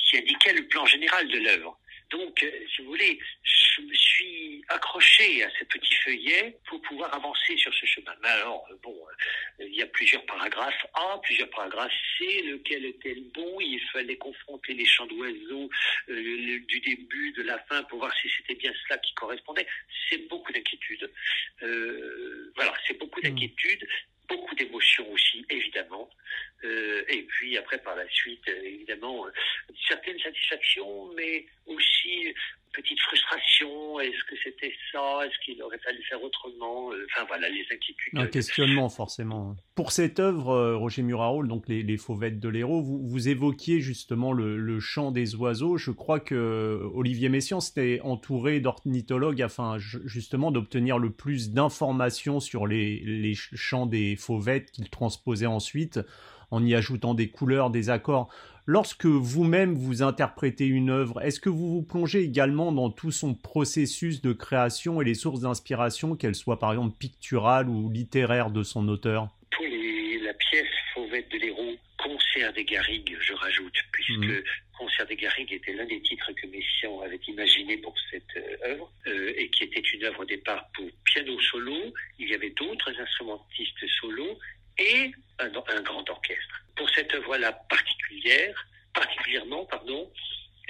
qui 0.10 0.18
indiquaient 0.18 0.54
le 0.54 0.68
plan 0.68 0.86
général 0.86 1.28
de 1.28 1.40
l'œuvre. 1.40 1.80
Donc, 2.10 2.46
si 2.76 2.82
vous 2.82 2.90
voulez, 2.90 3.20
je 3.44 3.82
me 3.82 3.94
suis 3.94 4.64
accroché 4.70 5.44
à 5.44 5.50
ces 5.58 5.66
petits 5.66 5.96
feuillets 5.96 6.58
pour 6.68 6.82
pouvoir 6.82 7.14
avancer 7.14 7.58
sur 7.58 7.74
ce 7.74 7.86
chemin. 7.86 8.14
Mais 8.22 8.30
alors, 8.30 8.66
euh, 8.72 8.76
bon, 8.82 8.96
euh, 8.96 9.66
il 9.68 9.76
y 9.76 9.82
a 9.82 9.88
plusieurs 9.88 10.26
paragraphes 10.26 10.86
A, 10.94 11.20
plusieurs 11.24 11.50
paragraphes 11.50 11.94
C, 12.18 12.42
lequel 12.44 12.86
était 12.86 13.16
bon? 13.34 13.60
Il 13.60 13.82
fallait 13.92 14.18
confronter 14.18 14.74
les 14.74 14.86
chants 14.86 15.06
d'oiseaux 15.06 15.70
euh, 16.10 16.60
du 16.68 16.80
début, 16.80 17.32
de 17.34 17.44
la 17.44 17.60
fin, 17.60 17.84
pour 17.84 18.00
voir 18.00 18.14
si 18.22 18.30
c'était 18.38 18.56
bien 18.56 18.74
cela 18.86 18.98
qui 19.00 19.14
correspondait. 19.14 19.68
C'est 20.10 20.28
beaucoup 20.28 20.52
d'inquiétude. 20.52 21.10
voilà, 21.62 22.74
c'est 22.88 22.98
beaucoup 22.98 23.20
hmm. 23.20 23.24
d'inquiétude 23.24 23.88
beaucoup 24.30 24.56
d'émotions 24.56 25.12
aussi, 25.12 25.46
évidemment. 25.50 26.10
et 26.64 27.24
puis 27.30 27.58
après, 27.58 27.80
par 27.80 27.96
la 27.96 28.08
suite, 28.10 28.48
évidemment, 28.48 29.26
certaines 29.88 30.20
satisfactions, 30.20 31.12
mais 31.16 31.46
aussi 31.66 32.34
petite 32.74 33.00
frustration, 33.00 34.00
est-ce 34.00 34.24
que 34.30 34.36
c'était 34.44 34.74
ça, 34.92 35.26
est-ce 35.26 35.38
qu'il 35.44 35.62
aurait 35.64 35.80
fallu 35.80 36.02
faire 36.04 36.22
autrement, 36.24 36.92
euh, 36.92 37.06
enfin 37.12 37.26
voilà, 37.28 37.50
les 37.50 37.66
inquiétudes. 37.72 38.18
Un 38.18 38.28
questionnement 38.28 38.90
forcément. 38.90 39.56
Pour 39.76 39.92
cette 39.92 40.20
œuvre, 40.20 40.50
euh, 40.50 40.78
Roger 40.78 41.02
Muraro, 41.02 41.44
donc 41.46 41.68
les, 41.68 41.98
fauvettes 41.98 42.40
de 42.40 42.50
l'héros, 42.50 42.82
vous, 42.82 43.00
vous 43.08 43.30
évoquiez 43.30 43.82
justement 43.82 44.34
le, 44.34 44.80
chant 44.80 45.12
des 45.12 45.36
oiseaux. 45.36 45.78
Je 45.78 45.92
crois 45.92 46.20
que 46.20 46.90
Olivier 46.94 47.30
Messiaen 47.30 47.60
s'était 47.60 48.00
entouré 48.02 48.60
d'ornithologues 48.60 49.42
afin 49.42 49.78
justement 49.78 50.52
d'obtenir 50.52 51.00
le 51.00 51.12
plus 51.12 51.52
d'informations 51.52 52.40
sur 52.40 52.68
les 52.68 53.34
chants 53.36 53.86
des 53.86 54.16
fauvettes 54.16 54.72
qu'il 54.72 54.90
transposait 54.90 55.46
ensuite 55.46 56.00
en 56.52 56.66
y 56.66 56.76
ajoutant 56.76 57.14
des 57.14 57.30
couleurs, 57.30 57.70
des 57.70 57.90
accords. 57.90 58.30
Lorsque 58.72 59.08
vous-même 59.08 59.74
vous 59.74 60.04
interprétez 60.04 60.68
une 60.68 60.92
œuvre, 60.92 61.24
est-ce 61.24 61.40
que 61.40 61.50
vous 61.50 61.74
vous 61.74 61.82
plongez 61.82 62.22
également 62.22 62.72
dans 62.72 62.92
tout 62.92 63.10
son 63.10 63.34
processus 63.34 64.22
de 64.22 64.32
création 64.32 65.02
et 65.02 65.06
les 65.06 65.16
sources 65.16 65.40
d'inspiration, 65.40 66.16
qu'elles 66.16 66.36
soient 66.36 66.60
par 66.60 66.74
exemple 66.74 66.96
picturales 66.96 67.68
ou 67.68 67.90
littéraires 67.90 68.52
de 68.52 68.62
son 68.62 68.88
auteur? 68.88 69.30
Pour 69.50 69.66
la 69.66 70.34
pièce 70.36 70.68
Fauvette 70.94 71.32
de 71.32 71.40
l'héros, 71.40 71.78
Concert 71.98 72.54
des 72.54 72.64
Garrigues, 72.64 73.18
je 73.20 73.34
rajoute, 73.34 73.74
puisque 73.92 74.20
mmh. 74.20 74.44
Concert 74.78 75.08
des 75.08 75.16
Garrigues 75.16 75.54
était 75.54 75.74
l'un 75.74 75.86
des 75.88 76.02
titres 76.02 76.32
que 76.34 76.46
Messiaen 76.46 77.02
avait 77.04 77.20
imaginé 77.28 77.76
pour 77.78 77.96
cette 78.12 78.38
euh, 78.38 78.74
œuvre, 78.74 78.92
euh, 79.08 79.34
et 79.36 79.50
qui 79.50 79.64
était 79.64 79.82
une 79.82 80.04
œuvre 80.04 80.20
au 80.20 80.26
départ 80.26 80.70
pour 80.76 80.86
piano 81.06 81.42
solo. 81.42 81.92
Il 82.20 82.30
y 82.30 82.36
avait 82.36 82.52
d'autres 82.52 82.92
instrumentistes 83.02 83.88
solo, 84.00 84.38
et 84.80 85.12
un, 85.40 85.82
grand 85.82 86.10
orchestre. 86.10 86.64
Pour 86.76 86.90
cette 86.90 87.16
voix-là 87.16 87.52
particulière, 87.70 88.68
particulièrement, 88.94 89.66
pardon, 89.66 90.12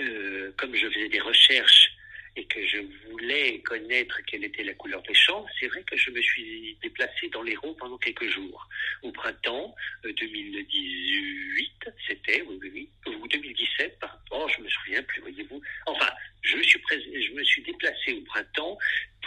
euh, 0.01 0.53
comme 0.57 0.75
je 0.75 0.89
faisais 0.89 1.09
des 1.09 1.19
recherches 1.19 1.91
et 2.39 2.45
que 2.45 2.65
je 2.65 2.77
voulais 3.09 3.59
connaître 3.59 4.21
quelle 4.25 4.45
était 4.45 4.63
la 4.63 4.73
couleur 4.73 5.01
des 5.01 5.13
champs, 5.13 5.45
c'est 5.59 5.67
vrai 5.67 5.83
que 5.83 5.97
je 5.97 6.09
me 6.09 6.21
suis 6.21 6.77
déplacé 6.81 7.27
dans 7.33 7.41
l'Hérault 7.41 7.73
pendant 7.73 7.97
quelques 7.97 8.29
jours. 8.29 8.67
Au 9.03 9.11
printemps 9.11 9.75
2018, 10.05 11.71
euh, 11.85 11.91
c'était, 12.07 12.41
oui, 12.43 12.57
oui, 12.73 12.89
ou 13.07 13.27
2017, 13.27 13.99
oh, 14.31 14.47
je 14.55 14.63
me 14.63 14.69
souviens 14.69 15.03
plus, 15.03 15.19
voyez-vous. 15.21 15.61
Enfin, 15.85 16.09
je 16.41 16.55
me 16.55 16.63
suis, 16.63 16.81
je 16.89 17.33
me 17.33 17.43
suis 17.43 17.61
déplacé 17.63 18.13
au 18.13 18.21
printemps 18.21 18.77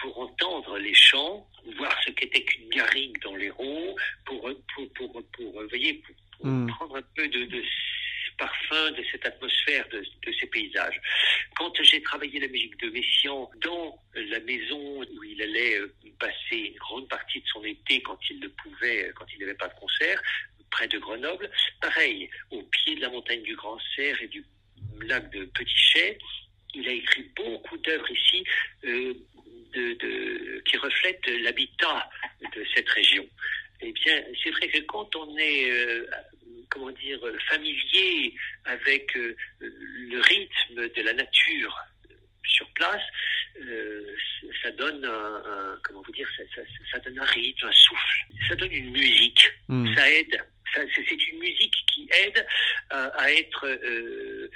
pour 0.00 0.18
entendre 0.18 0.78
les 0.78 0.94
chants, 0.94 1.46
voir 1.76 1.94
ce 2.06 2.12
qu'était 2.12 2.42
qu'une 2.44 2.70
garrigue 2.70 3.20
dans 3.22 3.36
l'Hérault, 3.36 3.94
pour, 4.24 4.50
pour, 4.74 4.92
pour, 4.94 5.22
pour, 5.32 5.62
voyez, 5.68 6.02
pour, 6.40 6.48
hmm. 6.48 6.66
prendre 6.68 6.96
un 6.96 7.02
peu 7.14 7.28
de, 7.28 7.44
de 7.44 7.62
parfum, 8.36 8.90
de 8.92 9.04
cette 9.10 9.26
atmosphère, 9.26 9.86
de, 9.88 10.04
ces 10.40 10.46
paysages. 10.46 11.00
Quand 11.56 11.72
j'ai 11.82 12.02
travaillé 12.02 12.40
la 12.40 12.48
musique 12.48 12.78
de 12.80 12.90
Messiaen 12.90 13.50
dans 13.62 13.98
la 14.14 14.40
maison 14.40 15.02
où 15.02 15.24
il 15.24 15.40
allait 15.42 15.78
euh, 15.78 15.94
passer 16.18 16.56
une 16.56 16.76
grande 16.76 17.08
partie 17.08 17.40
de 17.40 17.46
son 17.46 17.64
été 17.64 18.02
quand 18.02 18.18
il 18.30 18.40
le 18.40 18.48
pouvait, 18.50 19.12
quand 19.14 19.26
il 19.32 19.40
n'avait 19.40 19.54
pas 19.54 19.68
de 19.68 19.74
concert, 19.74 20.20
près 20.70 20.88
de 20.88 20.98
Grenoble, 20.98 21.50
pareil, 21.80 22.28
au 22.50 22.62
pied 22.62 22.96
de 22.96 23.02
la 23.02 23.10
montagne 23.10 23.42
du 23.42 23.54
Grand 23.54 23.78
Cerf 23.94 24.20
et 24.22 24.28
du 24.28 24.44
lac 25.02 25.30
de 25.30 25.44
Petit 25.44 25.76
Chais, 25.76 26.18
il 26.74 26.88
a 26.88 26.92
écrit 26.92 27.30
beaucoup 27.36 27.76
d'œuvres 27.78 28.10
ici 28.10 28.44
euh, 28.84 29.14
qui 30.64 30.76
reflètent 30.76 31.26
l'habitat 31.42 32.10
de 32.54 32.64
cette 32.74 32.88
région. 32.88 33.26
Eh 33.80 33.92
bien, 33.92 34.22
c'est 34.42 34.50
vrai 34.50 34.68
que 34.68 34.78
quand 34.80 35.14
on 35.16 35.36
est, 35.36 35.70
euh, 35.70 36.06
comment 36.72 36.90
dire, 36.90 37.20
familier 37.48 38.34
avec 38.64 39.14
euh, 39.16 39.36
le 39.60 40.20
rythme 40.20 40.88
de 40.88 41.02
la 41.02 41.12
nature 41.12 41.78
sur 42.44 42.66
place, 42.72 43.02
euh, 43.60 44.16
ça 44.62 44.70
donne 44.72 45.04
un, 45.04 45.78
comment 45.84 46.02
vous 46.02 46.12
dire, 46.12 46.28
ça, 46.92 46.98
donne 47.00 47.18
un 47.18 47.24
rythme, 47.24 47.66
un 47.66 47.72
souffle, 47.72 48.24
ça 48.48 48.56
donne 48.56 48.72
une 48.72 48.90
musique, 48.90 49.52
hmm. 49.68 49.94
ça 49.94 50.10
aide. 50.10 50.42
C'est 50.74 51.28
une 51.28 51.38
musique 51.38 51.74
qui 51.92 52.08
aide 52.24 52.46
à, 52.90 53.30
être 53.32 53.66
euh, 53.66 54.50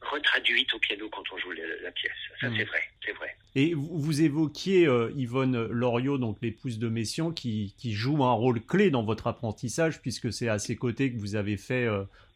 retraduite 0.00 0.72
au 0.74 0.78
piano 0.78 1.08
quand 1.10 1.22
on 1.32 1.38
joue 1.38 1.52
la, 1.52 1.90
pièce. 1.92 2.12
Ça, 2.40 2.48
hmm. 2.48 2.54
c'est 2.56 2.64
vrai, 2.64 2.82
c'est 3.04 3.12
vrai. 3.12 3.36
Et 3.54 3.74
vous, 3.74 4.22
évoquiez 4.22 4.88
Yvonne 5.16 5.66
Loriot, 5.68 6.18
donc 6.18 6.38
l'épouse 6.42 6.78
de 6.78 6.88
Messiaen, 6.88 7.32
qui, 7.32 7.74
qui, 7.78 7.92
joue 7.92 8.24
un 8.24 8.32
rôle 8.32 8.60
clé 8.60 8.90
dans 8.90 9.04
votre 9.04 9.26
apprentissage, 9.26 10.00
puisque 10.00 10.32
c'est 10.32 10.48
à 10.48 10.58
ses 10.58 10.76
côtés 10.76 11.12
que 11.12 11.18
vous 11.18 11.36
avez 11.36 11.56
fait 11.56 11.86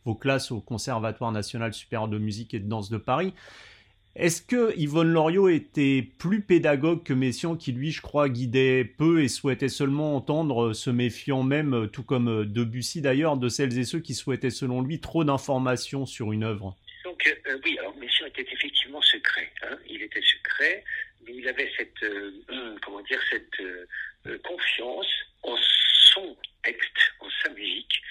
vos 0.04 0.14
classes 0.14 0.50
au 0.52 0.60
Conservatoire 0.60 1.32
national 1.32 1.74
supérieur 1.74 2.08
de 2.08 2.18
musique 2.18 2.54
et 2.54 2.60
de 2.60 2.68
danse 2.68 2.90
de 2.90 2.98
Paris. 2.98 3.34
Est-ce 4.18 4.42
que 4.42 4.76
Yvonne 4.76 5.12
Loriot 5.12 5.48
était 5.48 6.02
plus 6.02 6.40
pédagogue 6.40 7.04
que 7.04 7.12
Messiaen, 7.12 7.56
qui 7.56 7.70
lui, 7.70 7.92
je 7.92 8.02
crois, 8.02 8.28
guidait 8.28 8.84
peu 8.84 9.22
et 9.22 9.28
souhaitait 9.28 9.68
seulement 9.68 10.16
entendre, 10.16 10.72
se 10.72 10.90
méfiant 10.90 11.44
même, 11.44 11.88
tout 11.92 12.02
comme 12.02 12.44
Debussy 12.44 13.00
d'ailleurs, 13.00 13.36
de 13.36 13.48
celles 13.48 13.78
et 13.78 13.84
ceux 13.84 14.00
qui 14.00 14.14
souhaitaient, 14.14 14.50
selon 14.50 14.82
lui, 14.82 14.98
trop 14.98 15.22
d'informations 15.22 16.04
sur 16.04 16.32
une 16.32 16.42
œuvre? 16.42 16.76
Donc, 17.04 17.22
euh, 17.28 17.58
oui, 17.64 17.78
alors 17.78 17.96
Messiaen 17.96 18.26
était 18.26 18.44
effectivement 18.52 19.00
secret. 19.02 19.52
Hein. 19.62 19.78
il 19.88 20.02
était 20.02 20.20
secret, 20.20 20.82
mais 21.24 21.34
il 21.36 21.46
avait 21.46 21.70
cette, 21.76 22.02
euh, 22.02 22.32
euh, 24.26 24.38
confiance 24.42 25.06
en 25.44 25.54
son 26.12 26.36
texte, 26.64 26.98
en 27.20 27.28
sa 27.44 27.50
musique, 27.50 28.02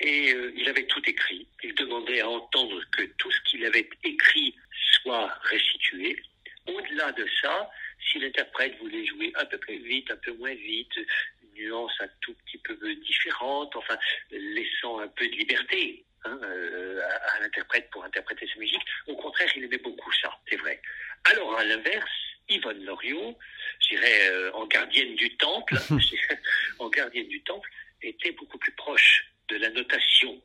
et 0.00 0.32
euh, 0.32 0.52
il 0.56 0.68
avait 0.68 0.86
tout 0.86 1.02
écrit. 1.06 1.46
Il 1.62 1.74
demandait 1.74 2.20
à 2.20 2.28
entendre 2.28 2.82
que 2.92 3.02
tout 3.18 3.30
ce 3.30 3.40
qu'il 3.42 3.64
avait 3.64 3.88
écrit 4.04 4.54
soit 5.02 5.32
restitué. 5.42 6.20
Au-delà 6.66 7.12
de 7.12 7.26
ça, 7.40 7.70
si 8.10 8.18
l'interprète 8.18 8.76
voulait 8.78 9.04
jouer 9.06 9.32
un 9.36 9.44
peu 9.44 9.58
plus 9.58 9.78
vite, 9.78 10.10
un 10.10 10.16
peu 10.16 10.32
moins 10.32 10.54
vite, 10.54 10.96
une 11.42 11.64
nuance 11.64 11.92
un 12.00 12.08
tout 12.20 12.34
petit 12.44 12.58
peu 12.58 12.76
différente, 12.96 13.74
enfin, 13.76 13.98
laissant 14.30 15.00
un 15.00 15.08
peu 15.08 15.26
de 15.26 15.32
liberté 15.32 16.04
hein, 16.24 16.38
euh, 16.42 17.00
à, 17.34 17.40
l'interprète 17.40 17.90
pour 17.90 18.04
interpréter 18.04 18.48
sa 18.52 18.58
musique, 18.58 18.82
au 19.06 19.16
contraire, 19.16 19.48
il 19.56 19.64
aimait 19.64 19.78
beaucoup 19.78 20.12
ça, 20.12 20.36
c'est 20.48 20.56
vrai. 20.56 20.80
Alors, 21.24 21.58
à 21.58 21.64
l'inverse, 21.64 22.10
Yvonne 22.48 22.84
Loriot, 22.84 23.38
je 23.80 23.88
dirais 23.90 24.30
euh, 24.30 24.52
en 24.52 24.66
gardienne 24.66 25.14
du 25.14 25.36
temple, 25.36 25.74
en 26.78 26.88
gardienne 26.88 27.28
du 27.28 27.42
temple, 27.42 27.70
était 28.02 28.32
beaucoup 28.32 28.58
plus 28.58 28.72
proche 28.72 29.30
de 29.50 29.56
la 29.56 29.70
notation 29.70 30.40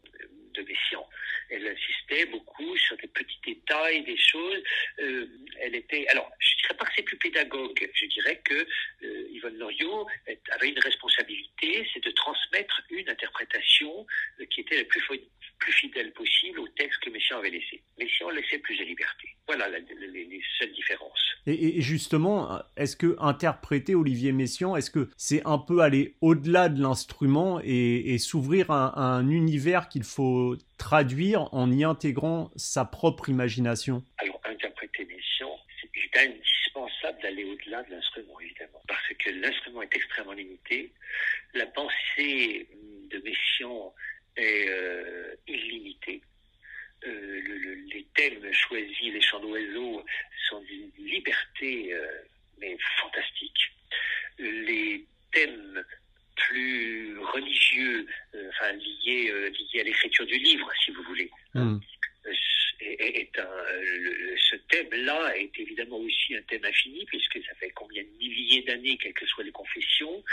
de 0.55 0.61
Messiaen. 0.61 1.05
Elle 1.49 1.67
insistait 1.67 2.25
beaucoup 2.25 2.75
sur 2.77 2.97
des 2.97 3.07
petits 3.07 3.39
détails, 3.45 4.03
des 4.03 4.17
choses. 4.17 4.63
Euh, 4.99 5.27
elle 5.61 5.75
était, 5.75 6.07
alors, 6.07 6.31
je 6.39 6.57
dirais 6.61 6.77
pas 6.77 6.85
que 6.85 6.91
c'est 6.95 7.03
plus 7.03 7.17
pédagogue. 7.17 7.89
Je 7.93 8.05
dirais 8.07 8.41
que 8.43 8.67
euh, 9.03 9.27
Yvonne 9.31 9.57
Loriot 9.57 10.07
avait 10.51 10.69
une 10.69 10.79
responsabilité, 10.79 11.87
c'est 11.93 12.03
de 12.03 12.11
transmettre 12.11 12.81
une 12.89 13.07
interprétation 13.09 14.07
euh, 14.39 14.45
qui 14.45 14.61
était 14.61 14.77
la 14.77 14.85
plus, 14.85 15.03
plus 15.59 15.73
fidèle 15.73 16.11
possible 16.13 16.59
au 16.59 16.67
texte 16.69 16.99
que 17.01 17.09
Messiaen 17.09 17.39
avait 17.39 17.51
laissé. 17.51 17.83
Messiaen 17.97 18.31
laissait 18.31 18.59
plus 18.59 18.77
de 18.77 18.83
liberté. 18.83 19.29
Voilà 19.47 19.67
les, 19.69 20.41
seules 20.59 20.73
différences. 20.73 21.24
Et, 21.47 21.81
justement, 21.81 22.59
est-ce 22.75 22.95
que 22.95 23.15
interpréter 23.19 23.93
Olivier 23.93 24.31
Messiaen, 24.31 24.75
est-ce 24.75 24.89
que 24.89 25.09
c'est 25.15 25.45
un 25.45 25.59
peu 25.59 25.81
aller 25.81 26.15
au-delà 26.21 26.69
de 26.69 26.81
l'instrument 26.81 27.59
et, 27.63 28.17
s'ouvrir 28.17 28.71
à, 28.71 28.99
un 28.99 29.29
univers 29.29 29.87
qu'il 29.89 30.03
faut 30.03 30.55
traduire 30.77 31.53
en 31.53 31.71
y 31.71 31.83
intégrant 31.83 32.51
sa 32.55 32.85
propre 32.85 33.29
imagination? 33.29 34.03
Alors, 34.17 34.41
interpréter 34.45 35.05
Messiaen, 35.05 35.55
c'est 35.93 36.19
indispensable 36.19 37.21
d'aller 37.21 37.43
au-delà 37.43 37.83
de 37.83 37.91
l'instrument, 37.91 38.39
évidemment, 38.39 38.81
parce 38.87 39.07
que 39.19 39.29
l'instrument 39.29 39.83
est 39.83 39.95
extrêmement 39.95 40.33
limité. 40.33 40.91
La 41.53 41.67
pensée 41.67 42.67
de 43.11 43.17
Messiaen 43.19 43.93
est 44.35 44.69
euh, 44.69 45.35
illimitée. 45.47 46.21
Euh, 47.05 47.41
les 47.93 48.07
thèmes 48.15 48.51
choisis, 48.51 49.13
les 49.13 49.21
chants 49.21 49.39
d'oiseaux, 49.39 50.03
sont 50.49 50.61
d'une 50.61 50.74
liberté 51.15 51.93
euh, 51.93 52.07
mais 52.59 52.77
fantastique. 52.99 53.71
Les 54.37 55.05
thèmes 55.31 55.83
plus 56.35 57.17
religieux, 57.19 58.05
euh, 58.35 58.49
enfin 58.49 58.73
liés, 58.73 59.31
liés 59.51 59.81
à 59.81 59.83
l'écriture 59.83 60.25
du 60.25 60.37
livre, 60.37 60.69
si 60.83 60.91
vous 60.91 61.03
voulez. 61.03 61.31
Hmm. 61.53 61.79
Est, 62.81 63.39
un, 63.39 63.63
ce 64.49 64.55
thème-là 64.69 65.35
est 65.37 65.57
évidemment 65.57 65.97
aussi 65.97 66.35
un 66.35 66.41
thème 66.43 66.65
infini, 66.65 67.05
puisque 67.05 67.39
ça 67.45 67.55
fait 67.55 67.71
combien 67.71 68.03
de 68.03 68.09
milliers 68.17 68.61
d'années, 68.63 68.97
quelles 68.97 69.13
que 69.13 69.25
soient 69.25 69.43
les 69.43 69.51
confessions, 69.51 70.23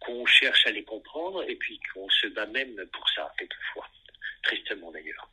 qu'on 0.00 0.24
cherche 0.26 0.66
à 0.66 0.70
les 0.70 0.84
comprendre, 0.84 1.44
et 1.48 1.56
puis 1.56 1.80
qu'on 1.92 2.08
se 2.10 2.28
bat 2.28 2.46
même 2.46 2.76
pour 2.92 3.08
ça, 3.10 3.32
quelquefois 3.38 3.88
tristement 4.46 4.90
d'ailleurs. 4.92 5.28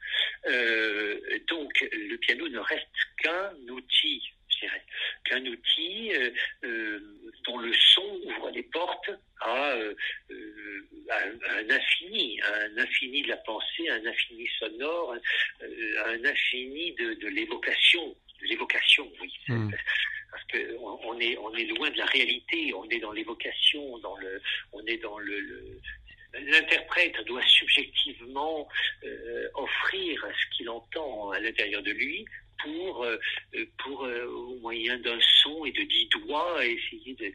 Euh, 0.47 1.19
donc 1.47 1.85
le 1.91 2.17
piano 2.17 2.47
ne 2.49 2.59
reste 2.59 2.87
qu'un 3.17 3.53
outil, 3.69 4.21
je 4.49 4.59
dirais, 4.59 4.83
qu'un 5.25 5.45
outil 5.45 6.13
euh, 6.13 6.31
euh, 6.65 6.99
dont 7.45 7.59
le 7.59 7.73
son 7.73 8.19
ouvre 8.25 8.49
les 8.51 8.63
portes 8.63 9.11
à, 9.41 9.75
un 11.09 11.69
infini, 11.69 12.39
un 12.41 12.77
infini 12.77 13.23
de 13.23 13.29
la 13.29 13.37
pensée, 13.37 13.89
un 13.89 14.05
infini 14.05 14.47
sonore, 14.59 15.15
un 15.61 16.25
infini 16.25 16.93
de, 16.93 17.27
l'évocation, 17.27 18.15
de 18.41 18.47
l'évocation, 18.47 19.11
oui. 19.21 19.33
Hmm. 19.47 19.69
Parce 20.31 20.43
qu'on 20.45 20.99
on 21.03 21.19
est, 21.19 21.37
on 21.37 21.53
est 21.53 21.65
loin 21.65 21.91
de 21.91 21.97
la 21.97 22.05
réalité, 22.05 22.73
on 22.73 22.89
est 22.89 22.99
dans 22.99 23.11
l'évocation, 23.11 23.99
on 24.71 24.85
est 24.85 24.97
dans 24.97 25.17
le 25.19 25.79
l'interprète 26.33 27.15
doit 27.25 27.45
subjectivement 27.45 28.67
euh, 29.03 29.47
offrir 29.53 30.25
ce 30.25 30.57
qu'il 30.57 30.69
entend 30.69 31.31
à 31.31 31.39
l'intérieur 31.39 31.83
de 31.83 31.91
lui 31.91 32.25
pour, 32.59 33.03
euh, 33.03 33.17
pour 33.77 34.05
euh, 34.05 34.25
au 34.25 34.55
moyen 34.59 34.97
d'un 34.99 35.19
son 35.43 35.65
et 35.65 35.71
de 35.71 35.83
dix 35.83 36.07
doigts, 36.09 36.65
essayer 36.65 37.13
de, 37.15 37.31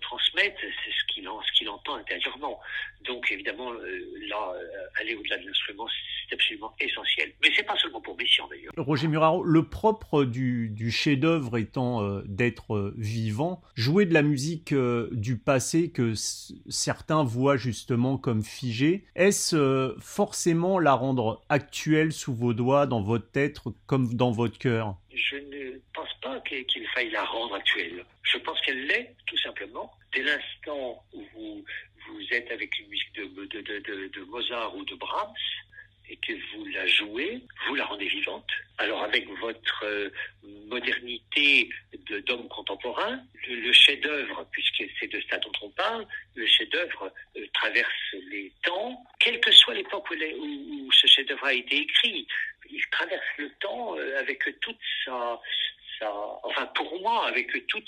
de 0.00 0.06
retransmettre 0.06 0.60
ce 0.60 1.14
qu'il 1.14 1.28
qu'il 1.56 1.68
entend 1.68 1.96
intérieurement. 1.96 2.58
Donc 3.04 3.30
évidemment, 3.30 3.72
là, 3.72 4.54
aller 5.00 5.14
au-delà 5.14 5.38
de 5.38 5.46
l'instrument, 5.46 5.86
c'est 6.28 6.34
absolument 6.34 6.74
essentiel. 6.80 7.32
Mais 7.42 7.48
c'est 7.54 7.62
pas 7.62 7.76
seulement 7.76 8.00
pour 8.00 8.16
Messiaen 8.16 8.48
d'ailleurs. 8.48 8.72
Roger 8.76 9.08
Muraro, 9.08 9.42
le 9.42 9.68
propre 9.68 10.24
du, 10.24 10.90
chef-d'œuvre 10.90 11.58
étant 11.58 12.02
euh, 12.02 12.22
d'être 12.26 12.74
euh, 12.74 12.94
vivant, 12.96 13.62
jouer 13.74 14.06
de 14.06 14.14
la 14.14 14.22
musique 14.22 14.72
euh, 14.72 15.08
du 15.12 15.38
passé 15.38 15.90
que 15.90 16.14
certains 16.14 17.24
voient 17.24 17.56
justement 17.56 18.16
comme 18.16 18.42
figée, 18.42 19.04
est-ce 19.14 19.94
forcément 20.00 20.78
la 20.78 20.94
rendre 20.94 21.42
actuelle 21.48 22.12
sous 22.12 22.34
vos 22.34 22.54
doigts, 22.54 22.86
dans 22.86 23.02
votre 23.02 23.30
tête, 23.30 23.58
comme 23.86 24.14
dans 24.14 24.30
votre 24.30 24.58
cœur? 24.58 24.96
Je 25.12 25.36
ne 25.36 25.59
pas 26.30 26.40
qu'il 26.40 26.86
faille 26.88 27.10
la 27.10 27.24
rendre 27.24 27.54
actuelle. 27.54 28.04
Je 28.22 28.38
pense 28.38 28.60
qu'elle 28.60 28.86
l'est, 28.86 29.14
tout 29.26 29.38
simplement. 29.38 29.92
Dès 30.12 30.22
l'instant 30.22 31.02
où 31.12 31.24
vous, 31.34 31.64
vous 32.08 32.26
êtes 32.30 32.50
avec 32.50 32.78
une 32.78 32.88
musique 32.88 33.12
de, 33.14 34.24
Mozart 34.24 34.76
ou 34.76 34.84
de 34.84 34.94
Brahms, 34.94 35.34
et 36.08 36.16
que 36.16 36.32
vous 36.52 36.64
la 36.66 36.86
jouez, 36.88 37.40
vous 37.68 37.76
la 37.76 37.84
rendez 37.84 38.08
vivante. 38.08 38.50
Alors 38.78 39.04
avec 39.04 39.28
votre 39.38 39.84
euh, 39.84 40.10
modernité 40.66 41.70
d'homme 42.26 42.48
contemporain, 42.48 43.22
le, 43.46 43.72
chef-d'œuvre, 43.72 44.44
puisque 44.50 44.82
c'est 44.98 45.06
de 45.06 45.22
ça 45.30 45.38
dont 45.38 45.52
on 45.62 45.70
parle, 45.70 46.04
le 46.34 46.46
chef-d'œuvre 46.48 47.12
euh, 47.36 47.46
traverse 47.54 48.14
les 48.28 48.52
temps, 48.64 49.00
quelle 49.20 49.38
que 49.38 49.52
soit 49.52 49.74
l'époque 49.74 50.10
où, 50.10 50.14
où, 50.14 50.92
ce 50.92 51.06
chef-d'œuvre 51.06 51.44
a 51.44 51.54
été 51.54 51.76
écrit. 51.76 52.26
Il 52.68 52.84
traverse 52.90 53.26
le 53.38 53.48
temps 53.60 53.96
euh, 53.96 54.18
avec 54.18 54.42
toute 54.60 54.80
sa, 55.04 55.40
enfin 56.42 56.66
pour 56.74 57.00
moi, 57.00 57.26
avec 57.26 57.48
toute 57.66 57.84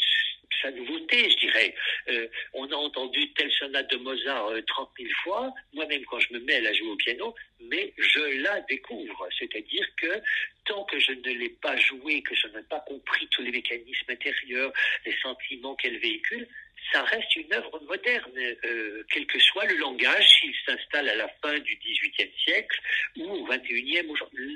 sa 0.60 0.70
nouveauté, 0.70 1.28
je 1.30 1.36
dirais. 1.38 1.74
Euh, 2.08 2.28
on 2.54 2.70
a 2.70 2.76
entendu 2.76 3.32
telle 3.32 3.50
sonate 3.52 3.90
de 3.90 3.96
Mozart 3.96 4.48
euh, 4.48 4.62
30 4.62 4.90
000 4.98 5.10
fois, 5.22 5.52
moi-même 5.72 6.04
quand 6.04 6.20
je 6.20 6.32
me 6.32 6.40
mets 6.40 6.56
à 6.56 6.60
la 6.60 6.72
jouer 6.72 6.88
au 6.88 6.96
piano, 6.96 7.34
mais 7.60 7.92
je 7.98 8.42
la 8.42 8.60
découvre. 8.62 9.28
C'est-à-dire 9.38 9.86
que 9.96 10.20
tant 10.64 10.84
que 10.84 10.98
je 10.98 11.12
ne 11.12 11.32
l'ai 11.32 11.48
pas 11.48 11.76
jouée, 11.76 12.22
que 12.22 12.34
je 12.34 12.46
n'ai 12.48 12.62
pas 12.62 12.80
compris 12.80 13.26
tous 13.28 13.42
les 13.42 13.50
mécanismes 13.50 14.10
intérieurs, 14.10 14.72
les 15.04 15.16
sentiments 15.22 15.74
qu'elle 15.74 15.98
véhicule, 15.98 16.46
ça 16.92 17.02
reste 17.04 17.36
une 17.36 17.52
œuvre 17.52 17.80
moderne, 17.80 18.32
euh, 18.64 19.02
quel 19.12 19.26
que 19.26 19.38
soit 19.38 19.64
le 19.66 19.76
langage, 19.76 20.28
s'il 20.40 20.54
s'installe 20.66 21.08
à 21.08 21.14
la 21.14 21.28
fin 21.42 21.58
du 21.58 21.76
XVIIIe 21.76 22.32
siècle 22.44 22.80
ou 23.18 23.24
au 23.24 23.44
XXIe, 23.44 24.06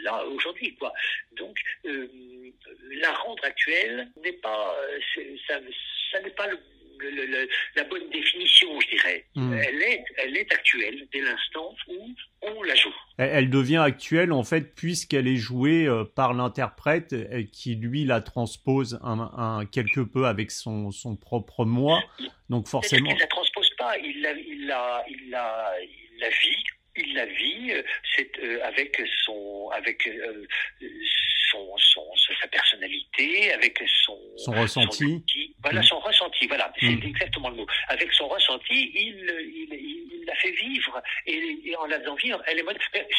là 0.03 0.25
aujourd'hui 0.27 0.75
quoi. 0.77 0.93
Donc 1.33 1.57
euh, 1.87 2.09
la 2.93 3.13
rendre 3.13 3.45
actuelle 3.45 4.09
n'est 4.23 4.33
pas, 4.33 4.77
ça, 5.47 5.55
ça 6.13 6.21
n'est 6.21 6.31
pas 6.31 6.49
la 7.75 7.85
bonne 7.85 8.09
définition, 8.11 8.81
je 8.81 8.89
dirais. 8.89 9.25
Hmm. 9.35 9.53
Elle, 9.53 9.83
est, 9.83 10.05
elle 10.17 10.37
est 10.37 10.53
actuelle 10.53 11.07
dès 11.13 11.21
l'instant 11.21 11.75
où 11.89 12.15
on 12.43 12.57
piano 12.57 12.63
la 12.63 12.75
joue. 12.75 12.95
Elle 13.19 13.49
devient 13.49 13.79
actuelle 13.79 14.33
en 14.33 14.45
fait 14.45 14.75
puisqu'elle 14.75 15.27
est 15.27 15.37
jouée 15.37 15.87
euh, 15.87 16.05
par 16.05 16.35
l'interprète 16.35 17.15
qui 17.51 17.75
lui 17.75 18.05
la 18.05 18.21
transpose 18.21 19.01
un, 19.03 19.65
quelque 19.73 20.01
peu 20.01 20.27
avec 20.27 20.51
son, 20.51 20.91
son 20.91 21.17
propre 21.17 21.65
moi. 21.65 22.03
Donc 22.51 22.69
forcément. 22.69 23.11
Il 23.11 23.19
la 23.19 23.27
transpose 23.27 23.71
pas, 23.79 23.97
il 23.99 24.21
la, 24.21 24.33
il 24.33 24.67
la, 24.67 25.05
il 25.09 25.31
la, 25.31 25.75
il 25.81 26.21
la 26.21 26.29
vit 26.29 26.65
il 26.97 27.15
la 27.15 27.27
vit 27.27 27.73
euh, 27.73 27.83
c'est 28.15 28.31
euh, 28.39 28.59
avec 28.65 29.01
son 29.25 29.71
avec 29.75 30.07
euh, 30.07 30.47
son, 31.51 31.77
son, 31.77 32.03
sa 32.41 32.49
personnalité 32.49 33.53
avec 33.53 33.79
son 34.05 34.19
son 34.37 34.53
ressenti 34.53 35.23
voilà 35.63 35.81
mm. 35.81 35.85
son 35.85 35.99
ressenti 36.01 36.47
voilà 36.47 36.73
c'est 36.81 36.87
mm. 36.87 37.03
exactement 37.05 37.51
le 37.51 37.57
mot 37.57 37.67
avec 37.89 38.13
son 38.13 38.29
ressenti 38.29 38.93
il, 38.95 39.17
il, 39.55 39.66
la 40.27 40.35
fait 40.37 40.53
vivre 40.53 41.03
et, 41.27 41.59
et 41.65 41.77
en 41.77 41.87
la 41.87 42.01
faisant 42.01 42.15
vivre 42.15 42.43
elle 42.47 42.59
est 42.59 42.65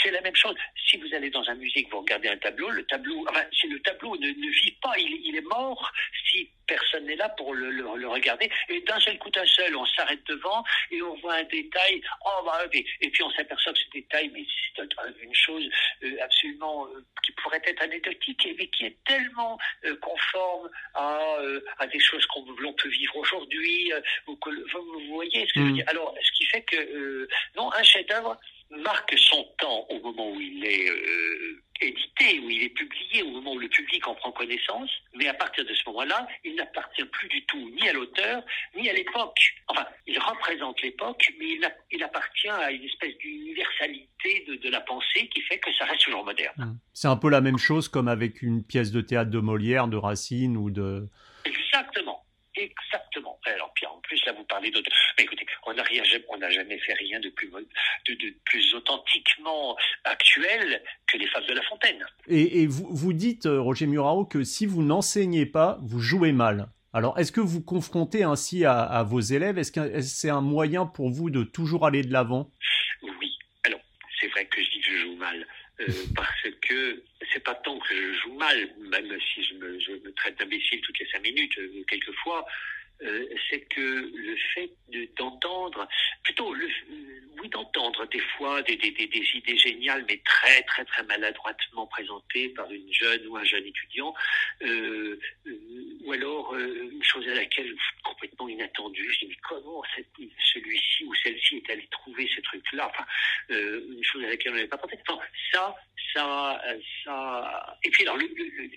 c'est 0.04 0.12
la 0.12 0.22
même 0.22 0.36
chose 0.36 0.56
si 0.88 0.98
vous 0.98 1.14
allez 1.14 1.30
dans 1.30 1.48
un 1.50 1.56
musée 1.56 1.88
vous 1.90 2.00
regardez 2.00 2.28
un 2.30 2.38
tableau 2.38 2.70
le 2.70 2.86
tableau 2.86 3.26
enfin 3.30 3.44
si 3.52 3.68
le 3.68 3.80
tableau 3.82 4.16
ne, 4.18 4.28
vit 4.28 4.78
pas 4.82 4.94
il, 4.98 5.36
est 5.36 5.42
mort 5.42 5.92
si 6.30 6.50
personne 6.68 7.06
n'est 7.06 7.16
là 7.16 7.30
pour 7.30 7.54
le, 7.54 8.08
regarder. 8.08 8.50
Et 8.70 8.82
d'un 8.82 9.00
seul 9.00 9.18
coup, 9.18 9.30
d'un 9.30 9.46
seul, 9.46 9.76
on 9.76 9.86
s'arrête 9.86 10.24
devant 10.28 10.64
et 10.92 11.02
on 11.02 11.16
voit 11.16 11.36
un 11.36 11.44
détail. 11.44 12.02
Oh, 12.26 12.44
bah, 12.46 12.62
et, 12.74 13.10
puis 13.10 13.24
on 13.24 13.32
s'aperçoit 13.32 13.74
que 13.74 13.80
ce 13.80 13.90
détail, 13.92 14.30
mais 14.34 14.44
c'est 14.76 14.84
une 15.24 15.36
chose 15.36 15.70
euh, 16.04 16.18
absolument 16.22 16.88
euh, 16.88 17.06
pourrait 17.44 17.62
être 17.66 17.82
anecdotique, 17.82 18.48
mais 18.58 18.68
qui 18.68 18.86
est 18.86 18.98
tellement 19.06 19.58
euh, 19.86 19.96
conforme 19.98 20.70
à, 20.94 21.38
à 21.80 21.88
des 21.88 22.00
choses 22.00 22.26
qu'on 22.28 22.44
peut 22.44 22.90
vivre 22.90 23.16
aujourd'hui. 23.18 23.92
Vous, 24.26 24.38
vous, 24.46 25.08
voyez 25.10 25.48
ce 25.48 25.54
que 25.54 25.60
je 25.60 25.66
veux 25.66 25.72
mm. 25.72 25.76
dire 25.76 25.86
Alors, 25.88 26.16
ce 26.22 26.32
qui 26.32 26.46
fait 26.46 26.62
que 26.62 27.28
non, 27.56 27.72
un 27.74 27.84
chef-d'œuvre 27.84 28.40
marque 28.70 29.18
son 29.18 29.44
temps 29.58 29.86
au 29.90 30.00
moment 30.00 30.32
où 30.32 30.40
il 30.40 30.66
est 30.66 30.90
euh, 30.90 31.62
édité, 31.82 32.40
où 32.40 32.50
il 32.50 32.64
est 32.64 32.70
publié, 32.70 33.24
au 33.24 33.30
moment 33.30 33.54
où 33.54 33.60
le 33.60 33.70
public 33.70 34.06
en 34.08 34.16
prend 34.16 34.32
connaissance, 34.32 34.90
mais 35.14 35.28
à 35.28 35.34
partir 35.34 35.64
de 35.66 35.74
ce 35.74 35.84
moment-là, 35.88 36.28
il 36.44 36.56
n'appartient 36.56 37.06
plus 37.06 37.28
du 37.30 37.46
tout 37.46 37.70
ni 37.70 37.88
à 37.88 37.94
l'auteur, 37.94 38.44
ni 38.76 38.90
à 38.90 38.94
l'époque. 38.94 39.40
Enfin, 39.68 39.86
il 40.06 40.20
représente 40.20 40.82
l'époque, 40.82 41.32
mais 41.40 41.46
il, 41.46 41.76
il, 41.92 42.04
appartient 42.04 42.50
à 42.50 42.72
une 42.72 42.84
espèce 42.84 43.16
d'universalité 43.58 44.46
de, 44.48 44.56
de, 44.56 44.70
la 44.70 44.82
pensée 44.82 45.28
qui 45.30 45.42
fait 45.42 45.60
que 45.60 45.74
ça 45.74 45.86
reste 45.86 46.04
toujours 46.04 46.26
moderne. 46.26 46.54
Mmh. 46.58 46.80
C'est 46.94 47.08
un 47.08 47.18
peu 47.18 47.30
la 47.30 47.42
même 47.42 47.58
chose 47.58 47.88
comme 47.88 48.08
avec 48.08 48.42
une 48.42 48.64
pièce 48.64 48.92
de 48.92 49.02
théâtre 49.02 49.32
de 49.32 49.40
Molière, 49.40 49.88
de 49.88 49.98
Racine 49.98 50.58
ou 50.58 50.70
de... 50.70 51.08
Exactement. 51.46 52.24
Exactement. 52.56 53.40
Alors, 53.46 53.72
puis 53.76 53.86
en 53.86 54.00
plus, 54.00 54.20
là, 54.26 54.34
vous 54.34 54.44
parlez 54.46 54.72
d'autres. 54.72 54.90
Mais 55.18 55.26
écoutez, 55.26 55.46
on 55.68 55.74
n'a 55.76 55.84
rien, 55.84 56.02
on 56.30 56.38
n'a 56.38 56.50
jamais 56.50 56.80
fait 56.80 56.94
rien 56.94 57.20
de 57.20 57.30
plus, 57.30 57.50
de, 57.52 58.14
de, 58.14 58.36
plus 58.46 58.74
authentiquement 58.74 59.78
actuel 60.04 60.82
que 61.06 61.18
les 61.20 61.28
Fables 61.28 61.46
de 61.46 61.54
La 61.54 61.62
Fontaine. 61.64 62.04
Et, 62.28 62.64
et 62.64 62.68
vous, 62.68 62.88
vous 62.90 63.14
dites, 63.14 63.46
euh, 63.46 63.62
Roger 63.62 63.86
Murao, 63.86 64.26
que 64.26 64.44
si 64.44 64.66
vous 64.66 64.82
n'enseignez 64.82 65.46
pas, 65.46 65.78
vous 65.84 66.00
jouez 66.00 66.32
mal. 66.32 66.70
Alors, 66.94 67.20
est-ce 67.20 67.32
que 67.32 67.42
vous 67.42 67.62
confrontez 67.62 68.24
ainsi 68.24 68.66
à, 68.66 68.82
à 68.82 69.04
vos 69.04 69.20
élèves? 69.20 69.60
Est-ce 69.60 69.72
que 69.72 70.02
c'est 70.02 70.32
un 70.32 70.42
moyen 70.42 70.88
pour 70.88 71.12
vous 71.12 71.30
de 71.30 71.44
toujours 71.44 71.86
aller 71.86 72.02
de 72.02 72.12
l'avant 72.12 72.50
Oui. 73.04 73.38
Alors, 73.66 73.82
c'est 74.20 74.28
vrai 74.30 74.46
que 74.46 74.60
je 74.64 74.70
dis 74.72 74.80
que 74.80 74.92
je 74.92 74.98
joue 75.04 75.16
mal. 75.16 75.46
Euh, 75.77 75.77
parce 76.16 76.48
que 76.62 77.04
c'est 77.32 77.44
pas 77.44 77.56
tant 77.56 77.78
que 77.80 77.88
je 77.90 78.20
joue 78.20 78.34
mal, 78.34 78.70
même 78.78 79.18
si 79.34 79.44
je 79.44 79.54
me, 79.56 79.80
je 79.80 79.92
me 79.92 80.12
traite 80.14 80.38
d'imbécile 80.40 80.82
toutes 80.82 81.00
les 81.00 81.08
cinq 81.08 81.22
minutes, 81.22 81.58
euh, 81.58 81.84
quelquefois, 81.88 82.46
euh, 83.02 83.28
c'est 83.50 83.62
que 83.62 83.82
le 83.82 84.36
fait 84.54 84.72
d'entendre, 85.18 85.88
plutôt, 86.24 86.54
le, 86.54 86.68
oui, 87.42 87.50
d'entendre 87.50 88.06
des 88.08 88.20
fois 88.38 88.62
des, 88.64 88.74
idées 88.74 89.58
géniales, 89.58 90.06
mais 90.08 90.20
très, 90.26 90.64
très, 90.64 90.84
très 90.86 91.04
maladroitement 91.04 91.86
présentées 91.88 92.50
par 92.50 92.72
une 92.72 92.92
jeune 92.92 93.28
ou 93.28 93.38
un 93.38 93.44
jeune 93.44 93.66
étudiant, 93.66 94.14
euh, 94.64 95.20
ou 96.04 96.12
alors 96.12 96.56
une 96.56 97.04
chose 97.04 97.28
à 97.28 97.36
laquelle 97.36 97.76
complètement 98.04 98.48
inattendue, 98.48 99.12
je 99.14 99.20
dis 99.20 99.28
mais 99.28 99.38
comment 99.48 99.84
celui-ci 100.54 101.04
ou 101.06 101.14
celle-ci 101.16 101.58
est 101.58 101.72
allé 101.72 101.88
trouver 101.92 102.30
ce 102.36 102.42
truc-là, 102.42 102.90
enfin, 102.90 103.06
une 103.50 104.04
chose 104.04 104.24
à 104.24 104.30
laquelle 104.30 104.54
on 104.54 104.56
n'avait 104.56 104.68
pas 104.68 104.78
pensé. 104.78 104.98
Enfin, 105.08 105.22
ça, 105.54 105.76
ça, 106.14 106.62
ça, 107.04 107.78
et 107.84 107.90
puis 107.90 108.04
alors, 108.04 108.18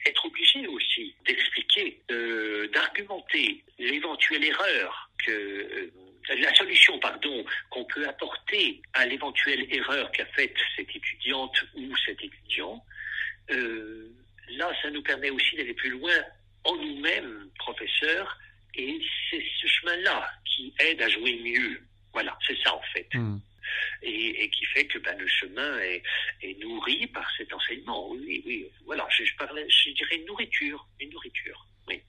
être 0.07 0.25
obligé 0.27 0.67
aussi 0.67 1.15
d'expliquer, 1.25 2.01
euh, 2.11 2.69
d'argumenter 2.69 3.63
l'éventuelle 3.81 4.45
erreur 4.45 5.11
que 5.27 5.31
euh, 5.31 5.91
la 6.39 6.55
solution, 6.55 6.99
pardon, 6.99 7.45
qu'on 7.71 7.85
peut 7.85 8.07
apporter 8.07 8.81
à 8.93 9.07
l'éventuelle 9.07 9.67
erreur 9.75 10.11
qu'a 10.13 10.27
faite 10.27 10.55
cette 10.77 10.95
étudiante 10.95 11.65
ou 11.75 11.97
cet 12.05 12.23
étudiant, 12.23 12.85
euh, 13.51 14.09
là, 14.51 14.71
ça 14.83 14.91
nous 14.91 15.03
permet 15.03 15.31
aussi 15.31 15.57
d'aller 15.57 15.75
plus 15.75 15.91
loin 15.91 16.15
en 16.65 16.77
nous-mêmes, 16.77 17.51
professeurs, 17.59 18.39
et 18.75 19.01
c'est 19.31 19.45
ce 19.61 19.67
chemin-là 19.67 20.31
qui 20.45 20.73
aide 20.79 21.03
à 21.03 21.09
jouer 21.09 21.41
mieux. 21.43 21.81
Voilà, 22.13 22.37
c'est 22.47 22.59
ça 22.63 22.75
en 22.75 22.83
fait. 22.93 23.09
Hmm 23.15 23.39
et, 24.03 24.51
qui 24.51 24.65
fait 24.67 24.87
que 24.87 24.99
ben, 24.99 25.17
le 25.19 25.27
chemin 25.27 25.79
est, 25.81 26.03
nourri 26.61 27.07
par 27.09 27.29
cet 27.37 27.53
enseignement. 27.53 28.11
Oui, 28.11 28.43
oui, 28.47 28.67
voilà, 28.85 29.07
je, 29.11 29.25
parlais, 29.37 29.67
je 29.69 29.91
dirais 29.91 30.17
une 30.17 30.27
nourriture, 30.27 30.87
une 31.01 31.11
nourriture. 31.11 31.67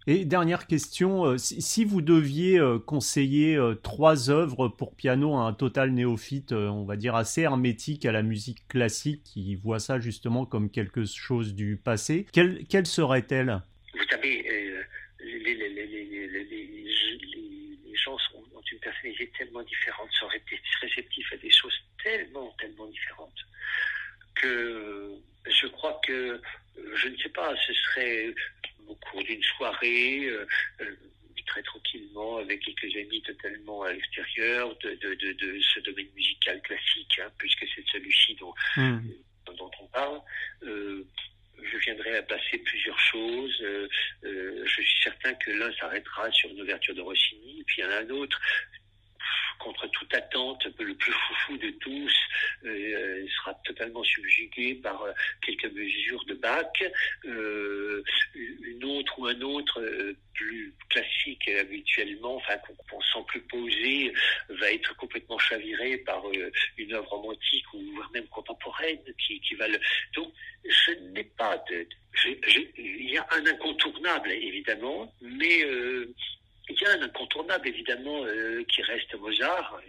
Et 0.07 0.25
dernière 0.25 0.67
question, 0.67 1.25
euh, 1.25 1.37
si, 1.37 1.85
vous 1.85 2.01
deviez 2.01 2.59
euh, 2.59 2.79
conseiller 2.79 3.55
euh, 3.55 3.75
trois 3.75 4.29
œuvres 4.29 4.67
pour 4.67 4.95
piano 4.95 5.35
à 5.35 5.41
un 5.41 5.53
total 5.53 5.91
néophyte, 5.91 6.51
on 6.51 6.85
va 6.85 6.95
dire 6.95 7.15
assez 7.15 7.41
hermétique 7.41 8.05
à 8.05 8.11
la 8.11 8.23
musique 8.23 8.67
classique, 8.67 9.23
qui 9.23 9.55
voit 9.55 9.79
ça 9.79 9.99
justement 9.99 10.45
comme 10.45 10.71
quelque 10.71 11.05
chose 11.05 11.53
du 11.53 11.77
passé, 11.77 12.25
quelles, 12.31 12.65
quelles 12.67 12.87
seraient-elles 12.87 13.61
Vous 13.93 14.05
savez, 14.09 14.43
les, 15.19 15.39
les, 15.39 15.69
les, 15.69 15.85
les, 15.85 17.95
gens 17.95 18.17
sont, 18.17 18.39
ont 18.55 18.61
une 18.71 18.79
personnalité 18.79 19.31
tellement 19.37 19.63
différente, 19.63 20.09
sont 20.19 20.27
réceptifs 20.81 21.33
à 21.33 21.37
des 21.37 21.51
choses 21.51 21.75
tellement, 22.03 22.55
tellement 22.59 22.87
différentes 22.87 23.29
que 24.35 25.11
je 25.45 25.67
crois 25.67 25.99
que, 26.05 26.41
je 26.95 27.07
ne 27.07 27.17
sais 27.17 27.29
pas, 27.29 27.53
ce 27.67 27.73
serait 27.73 28.33
euh, 29.83 30.45
euh, 30.81 30.95
très 31.51 31.63
tranquillement, 31.63 32.37
avec 32.37 32.61
quelques 32.61 32.95
amis 32.95 33.21
totalement 33.23 33.83
à 33.83 33.91
l'extérieur 33.91 34.75
de, 34.77 34.91
de, 34.91 35.13
de, 35.15 35.33
de, 35.33 35.59
ce 35.59 35.79
domaine 35.81 36.07
musical 36.15 36.61
classique, 36.61 37.19
hein, 37.21 37.29
puisque 37.37 37.65
c'est 37.75 37.85
celui-ci 37.91 38.35
dont, 38.35 38.53
hmm. 38.77 38.99
dont 39.57 39.71
on 39.81 39.87
parle. 39.87 40.21
Euh, 40.63 41.05
je 41.61 41.77
viendrai 41.77 42.17
à 42.17 42.23
passer 42.23 42.57
plusieurs 42.57 42.99
choses. 42.99 43.55
Euh, 43.61 43.87
euh, 44.23 44.63
je 44.65 44.81
suis 44.81 45.03
certain 45.03 45.33
que 45.35 45.51
l'un 45.51 45.71
s'arrêtera 45.73 46.31
sur 46.31 46.49
une 46.49 46.61
ouverture 46.61 46.95
de 46.95 47.01
Rossini, 47.01 47.63
puis 47.65 47.83
un 47.83 48.09
autre 48.09 48.39
contre 49.59 49.87
toute 49.87 50.13
attente, 50.13 50.65
le 50.79 50.95
plus 50.95 51.11
foufou 51.11 51.57
de 51.57 51.69
tous, 51.81 52.13
euh, 52.65 53.25
sera 53.37 53.53
totalement 53.63 54.03
subjugué 54.03 54.75
par 54.75 55.01
euh, 55.03 55.11
quelques 55.45 55.71
mesures 55.73 56.23
de 56.25 56.35
bac. 56.35 56.83
Euh, 57.25 58.03
une 58.35 58.83
autre 58.83 59.19
ou 59.19 59.25
un 59.25 59.41
autre 59.41 59.81
plus 60.33 60.73
classique 60.89 61.47
habituellement, 61.47 62.35
enfin 62.35 62.57
qu'on 62.57 63.01
sent 63.01 63.25
plus 63.27 63.41
posé, 63.41 64.13
va 64.49 64.71
être 64.71 64.95
complètement 64.95 65.37
chaviré 65.39 65.97
par 65.97 66.23
une 66.77 66.93
œuvre 66.93 67.09
romantique 67.09 67.65
ou 67.73 67.81
même 68.13 68.27
contemporaine 68.27 68.99
qui, 69.17 69.55
va 69.55 69.67
le. 69.67 69.79
Donc, 70.15 70.31
je 70.65 70.91
n'ai 71.13 71.23
pas 71.23 71.57
de. 71.69 71.87
il 72.77 73.11
y 73.11 73.17
a 73.17 73.27
un 73.31 73.45
incontournable 73.45 74.31
évidemment, 74.31 75.13
mais 75.21 75.59
il 75.59 76.81
y 76.81 76.85
a 76.85 76.91
un 76.91 77.01
incontournable, 77.01 77.67
évidemment, 77.67 78.25
qui 78.67 78.81
reste 78.81 79.13
Mozart. 79.15 79.81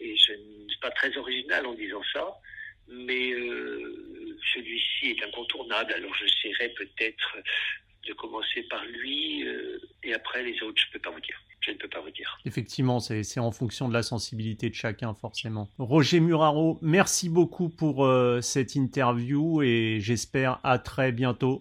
Et, 0.00 0.16
je 0.16 0.32
ne 0.32 0.68
suis 0.68 0.80
pas 0.80 0.90
très 0.90 1.16
original 1.16 1.66
en 1.66 1.74
disant 1.74 2.02
ça, 2.12 2.40
mais 2.88 3.32
euh, 3.32 4.38
celui-ci 4.54 5.10
est 5.10 5.24
incontournable. 5.24 5.92
Alors 5.92 6.14
j'essaierai 6.14 6.70
peut-être 6.70 7.36
de 8.06 8.12
commencer 8.14 8.62
par 8.70 8.84
lui, 8.86 9.46
euh, 9.46 9.78
et 10.02 10.14
après 10.14 10.42
les 10.42 10.62
autres, 10.62 10.80
je 10.80 10.86
ne 10.88 10.92
peux 10.92 11.00
pas 11.00 11.10
vous 11.10 11.20
dire. 11.20 11.36
Je 11.60 11.72
ne 11.72 11.76
peux 11.76 11.88
pas 11.88 12.00
vous 12.00 12.10
dire. 12.10 12.38
Effectivement, 12.46 13.00
c'est 13.00 13.40
en 13.40 13.50
fonction 13.50 13.88
de 13.88 13.92
la 13.92 14.02
sensibilité 14.02 14.70
de 14.70 14.74
chacun, 14.74 15.12
forcément. 15.12 15.68
Roger 15.76 16.20
Muraro, 16.20 16.78
merci 16.80 17.28
beaucoup 17.28 17.68
pour 17.68 18.08
cette 18.40 18.76
interview 18.76 19.60
et 19.62 19.98
j'espère 20.00 20.60
à 20.62 20.78
très 20.78 21.10
bientôt. 21.10 21.56